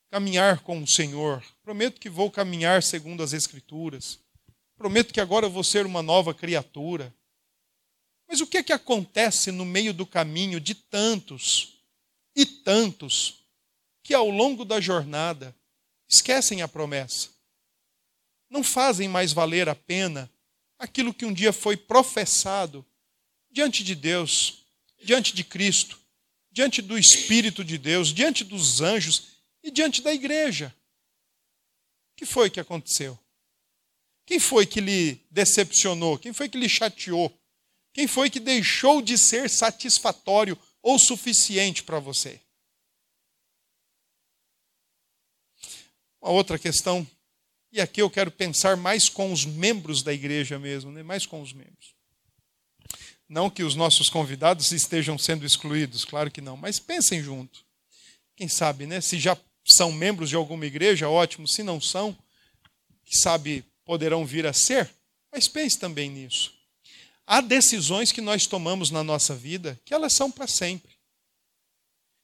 caminhar 0.09 0.61
com 0.61 0.81
o 0.81 0.87
Senhor. 0.87 1.43
Prometo 1.61 1.99
que 1.99 2.09
vou 2.09 2.31
caminhar 2.31 2.81
segundo 2.81 3.21
as 3.21 3.33
Escrituras. 3.33 4.19
Prometo 4.75 5.13
que 5.13 5.21
agora 5.21 5.45
eu 5.45 5.51
vou 5.51 5.63
ser 5.63 5.85
uma 5.85 6.01
nova 6.01 6.33
criatura. 6.33 7.13
Mas 8.29 8.41
o 8.41 8.47
que 8.47 8.59
é 8.59 8.63
que 8.63 8.71
acontece 8.71 9.51
no 9.51 9.65
meio 9.65 9.91
do 9.91 10.05
caminho 10.05 10.59
de 10.59 10.75
tantos 10.75 11.79
e 12.35 12.45
tantos 12.45 13.43
que 14.03 14.13
ao 14.13 14.29
longo 14.29 14.63
da 14.63 14.79
jornada 14.79 15.55
esquecem 16.07 16.61
a 16.61 16.67
promessa? 16.67 17.29
Não 18.47 18.63
fazem 18.63 19.07
mais 19.09 19.33
valer 19.33 19.67
a 19.67 19.73
pena 19.73 20.31
aquilo 20.77 21.11
que 21.11 21.25
um 21.25 21.33
dia 21.33 21.51
foi 21.51 21.75
professado 21.75 22.85
diante 23.49 23.83
de 23.83 23.95
Deus, 23.95 24.63
diante 25.03 25.33
de 25.33 25.43
Cristo, 25.43 25.99
diante 26.51 26.83
do 26.83 26.99
Espírito 26.99 27.63
de 27.63 27.79
Deus, 27.79 28.13
diante 28.13 28.43
dos 28.43 28.79
anjos 28.79 29.39
e 29.63 29.71
diante 29.71 30.03
da 30.03 30.13
igreja. 30.13 30.73
O 32.13 32.15
que 32.15 32.27
foi 32.27 32.51
que 32.51 32.59
aconteceu? 32.59 33.17
Quem 34.23 34.39
foi 34.39 34.67
que 34.67 34.79
lhe 34.79 35.19
decepcionou? 35.31 36.19
Quem 36.19 36.31
foi 36.31 36.47
que 36.47 36.59
lhe 36.59 36.69
chateou? 36.69 37.35
Quem 37.93 38.07
foi 38.07 38.29
que 38.29 38.39
deixou 38.39 39.01
de 39.01 39.17
ser 39.17 39.49
satisfatório 39.49 40.57
ou 40.81 40.97
suficiente 40.97 41.83
para 41.83 41.99
você? 41.99 42.39
Uma 46.21 46.31
outra 46.31 46.59
questão, 46.59 47.07
e 47.71 47.79
aqui 47.79 48.01
eu 48.01 48.09
quero 48.09 48.29
pensar 48.29 48.75
mais 48.75 49.07
com 49.07 49.31
os 49.31 49.45
membros 49.45 50.03
da 50.03 50.13
igreja 50.13 50.59
mesmo, 50.59 50.91
né? 50.91 51.01
mais 51.01 51.25
com 51.25 51.41
os 51.41 51.53
membros. 51.53 51.95
Não 53.27 53.49
que 53.49 53.63
os 53.63 53.75
nossos 53.75 54.09
convidados 54.09 54.71
estejam 54.71 55.17
sendo 55.17 55.45
excluídos, 55.45 56.03
claro 56.03 56.31
que 56.31 56.41
não, 56.41 56.57
mas 56.57 56.79
pensem 56.79 57.21
junto. 57.21 57.63
Quem 58.35 58.47
sabe, 58.47 58.87
né? 58.87 59.01
Se 59.01 59.19
já 59.19 59.37
são 59.65 59.91
membros 59.91 60.29
de 60.29 60.35
alguma 60.35 60.65
igreja, 60.65 61.09
ótimo. 61.09 61.47
Se 61.47 61.61
não 61.61 61.79
são, 61.79 62.17
que 63.05 63.17
sabe, 63.17 63.63
poderão 63.85 64.25
vir 64.25 64.47
a 64.47 64.53
ser. 64.53 64.89
Mas 65.31 65.47
pense 65.47 65.77
também 65.77 66.09
nisso. 66.09 66.58
Há 67.29 67.41
decisões 67.41 68.11
que 68.11 68.21
nós 68.21 68.47
tomamos 68.47 68.89
na 68.89 69.03
nossa 69.03 69.35
vida 69.35 69.79
que 69.85 69.93
elas 69.93 70.13
são 70.13 70.31
para 70.31 70.47
sempre. 70.47 70.97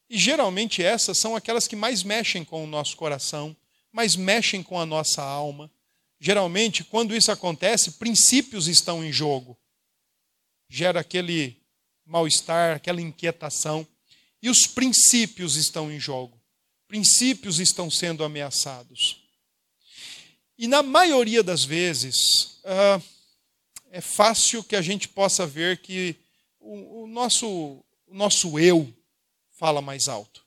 E 0.10 0.18
geralmente 0.18 0.82
essas 0.82 1.20
são 1.20 1.36
aquelas 1.36 1.68
que 1.68 1.76
mais 1.76 2.02
mexem 2.02 2.44
com 2.44 2.64
o 2.64 2.68
nosso 2.68 2.98
coração, 2.98 3.56
mais 3.92 4.16
mexem 4.16 4.64
com 4.64 4.80
a 4.80 4.86
nossa 4.86 5.22
alma. 5.22 5.72
Geralmente, 6.20 6.84
quando 6.84 7.16
isso 7.16 7.32
acontece, 7.32 7.92
princípios 7.92 8.68
estão 8.68 9.04
em 9.04 9.12
jogo 9.12 9.56
gera 10.70 11.00
aquele 11.00 11.58
mal-estar, 12.06 12.76
aquela 12.76 13.02
inquietação. 13.02 13.88
E 14.42 14.50
os 14.50 14.68
princípios 14.68 15.56
estão 15.56 15.92
em 15.92 16.00
jogo. 16.00 16.40
Princípios 16.88 17.60
estão 17.60 17.90
sendo 17.90 18.24
ameaçados. 18.24 19.24
E 20.58 20.68
na 20.68 20.84
maioria 20.84 21.42
das 21.42 21.64
vezes, 21.64 22.60
uh, 22.64 23.04
é 23.96 24.02
fácil 24.02 24.62
que 24.62 24.76
a 24.76 24.82
gente 24.82 25.08
possa 25.08 25.48
ver 25.48 25.78
que 25.78 26.18
o, 26.60 27.04
o, 27.04 27.08
nosso, 27.08 27.48
o 28.06 28.14
nosso 28.14 28.60
eu 28.60 28.94
fala 29.52 29.82
mais 29.82 30.10
alto. 30.10 30.46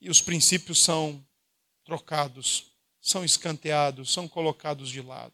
E 0.00 0.10
os 0.10 0.20
princípios 0.20 0.82
são 0.82 1.24
trocados, 1.84 2.72
são 3.00 3.24
escanteados, 3.24 4.12
são 4.12 4.26
colocados 4.26 4.90
de 4.90 5.00
lado. 5.00 5.32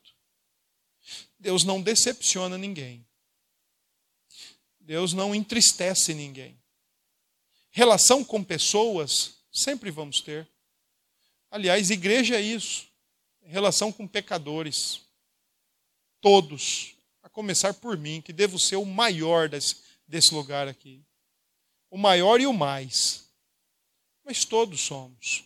Deus 1.39 1.65
não 1.65 1.81
decepciona 1.81 2.59
ninguém. 2.59 3.03
Deus 4.79 5.15
não 5.15 5.35
entristece 5.35 6.13
ninguém. 6.13 6.55
Relação 7.71 8.23
com 8.23 8.45
pessoas, 8.45 9.37
sempre 9.51 9.91
vamos 9.91 10.21
ter. 10.21 10.47
Aliás, 11.51 11.89
igreja 11.89 12.37
é 12.37 12.43
isso. 12.43 12.87
Relação 13.41 13.91
com 13.91 14.07
pecadores. 14.07 15.04
Todos. 16.25 16.97
A 17.23 17.29
começar 17.29 17.75
por 17.75 17.99
mim, 17.99 18.23
que 18.23 18.33
devo 18.33 18.59
ser 18.59 18.77
o 18.77 18.87
maior 18.87 19.47
desse, 19.47 19.77
desse 20.09 20.33
lugar 20.33 20.67
aqui. 20.67 21.05
O 21.91 21.99
maior 21.99 22.41
e 22.41 22.47
o 22.47 22.53
mais. 22.55 23.29
Mas 24.25 24.47
todos 24.47 24.81
somos. 24.81 25.45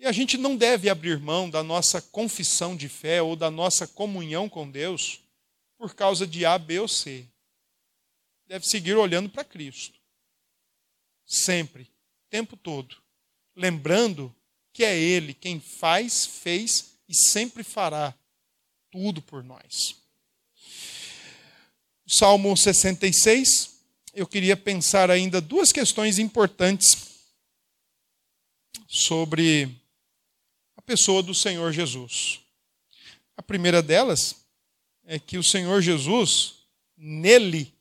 E 0.00 0.06
a 0.06 0.12
gente 0.12 0.38
não 0.38 0.56
deve 0.56 0.88
abrir 0.88 1.20
mão 1.20 1.50
da 1.50 1.62
nossa 1.62 2.00
confissão 2.00 2.74
de 2.74 2.88
fé 2.88 3.20
ou 3.20 3.36
da 3.36 3.50
nossa 3.50 3.86
comunhão 3.86 4.48
com 4.48 4.70
Deus 4.70 5.20
por 5.76 5.94
causa 5.94 6.26
de 6.26 6.46
A, 6.46 6.58
B 6.58 6.80
ou 6.80 6.88
C 6.88 7.28
deve 8.46 8.64
seguir 8.66 8.94
olhando 8.94 9.28
para 9.28 9.44
Cristo. 9.44 9.98
Sempre, 11.26 11.90
tempo 12.30 12.56
todo. 12.56 12.96
Lembrando 13.56 14.34
que 14.72 14.84
é 14.84 14.96
Ele 14.96 15.34
quem 15.34 15.60
faz, 15.60 16.26
fez 16.26 16.96
e 17.08 17.14
sempre 17.14 17.62
fará 17.62 18.14
tudo 18.94 19.20
por 19.20 19.42
nós. 19.42 19.96
Salmo 22.06 22.56
66, 22.56 23.74
eu 24.14 24.24
queria 24.24 24.56
pensar 24.56 25.10
ainda 25.10 25.40
duas 25.40 25.72
questões 25.72 26.20
importantes 26.20 27.08
sobre 28.86 29.68
a 30.76 30.82
pessoa 30.82 31.24
do 31.24 31.34
Senhor 31.34 31.72
Jesus. 31.72 32.38
A 33.36 33.42
primeira 33.42 33.82
delas 33.82 34.36
é 35.04 35.18
que 35.18 35.38
o 35.38 35.42
Senhor 35.42 35.82
Jesus, 35.82 36.54
nele, 36.96 37.74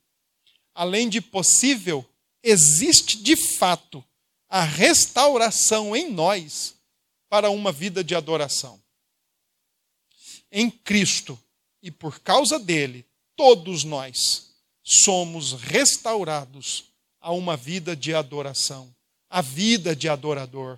além 0.73 1.07
de 1.07 1.21
possível, 1.21 2.03
existe 2.41 3.21
de 3.21 3.35
fato 3.59 4.03
a 4.49 4.63
restauração 4.63 5.95
em 5.95 6.09
nós 6.09 6.73
para 7.29 7.51
uma 7.51 7.71
vida 7.71 8.03
de 8.03 8.15
adoração. 8.15 8.82
Em 10.55 10.69
Cristo 10.69 11.37
e 11.81 11.89
por 11.89 12.19
causa 12.19 12.59
dele, 12.59 13.03
todos 13.35 13.83
nós 13.83 14.53
somos 14.83 15.53
restaurados 15.53 16.85
a 17.19 17.31
uma 17.31 17.57
vida 17.57 17.95
de 17.95 18.13
adoração, 18.13 18.93
a 19.27 19.41
vida 19.41 19.95
de 19.95 20.07
adorador. 20.07 20.77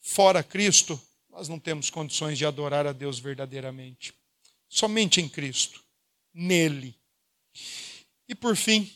Fora 0.00 0.44
Cristo, 0.44 1.00
nós 1.28 1.48
não 1.48 1.58
temos 1.58 1.90
condições 1.90 2.38
de 2.38 2.46
adorar 2.46 2.86
a 2.86 2.92
Deus 2.92 3.18
verdadeiramente. 3.18 4.14
Somente 4.68 5.20
em 5.20 5.28
Cristo, 5.28 5.82
nele. 6.32 6.94
E 8.28 8.36
por 8.36 8.54
fim, 8.56 8.88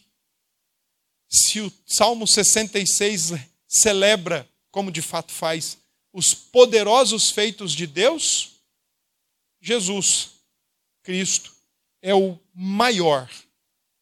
se 1.29 1.61
o 1.61 1.73
Salmo 1.85 2.29
66 2.29 3.33
celebra, 3.67 4.49
como 4.71 4.93
de 4.93 5.03
fato 5.03 5.33
faz, 5.33 5.79
os 6.13 6.33
poderosos 6.33 7.31
feitos 7.31 7.73
de 7.73 7.87
Deus, 7.87 8.52
Jesus, 9.63 10.33
Cristo, 11.03 11.55
é 12.03 12.15
o 12.15 12.39
maior 12.53 13.31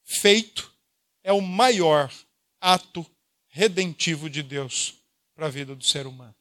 feito, 0.02 0.74
é 1.22 1.32
o 1.32 1.40
maior 1.40 2.12
ato 2.60 3.06
redentivo 3.48 4.30
de 4.30 4.42
Deus 4.42 4.94
para 5.34 5.46
a 5.46 5.50
vida 5.50 5.76
do 5.76 5.84
ser 5.84 6.06
humano. 6.06 6.34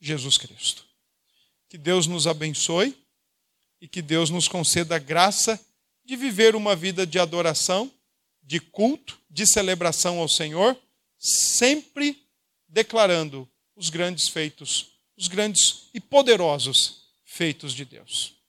Jesus 0.00 0.36
Cristo. 0.36 0.84
Que 1.68 1.78
Deus 1.78 2.06
nos 2.06 2.26
abençoe 2.26 2.96
e 3.80 3.86
que 3.86 4.02
Deus 4.02 4.28
nos 4.28 4.48
conceda 4.48 4.96
a 4.96 4.98
graça 4.98 5.58
de 6.04 6.16
viver 6.16 6.56
uma 6.56 6.74
vida 6.74 7.06
de 7.06 7.18
adoração 7.18 7.90
de 8.42 8.58
culto, 8.58 9.16
de 9.30 9.46
celebração 9.46 10.18
ao 10.18 10.28
Senhor, 10.28 10.76
sempre 11.16 12.26
declarando 12.68 13.48
os 13.76 13.90
grandes 13.90 14.28
feitos, 14.28 14.88
os 15.16 15.28
grandes 15.28 15.88
e 15.94 16.00
poderosos 16.00 17.04
feitos 17.24 17.72
de 17.72 17.84
Deus. 17.84 18.39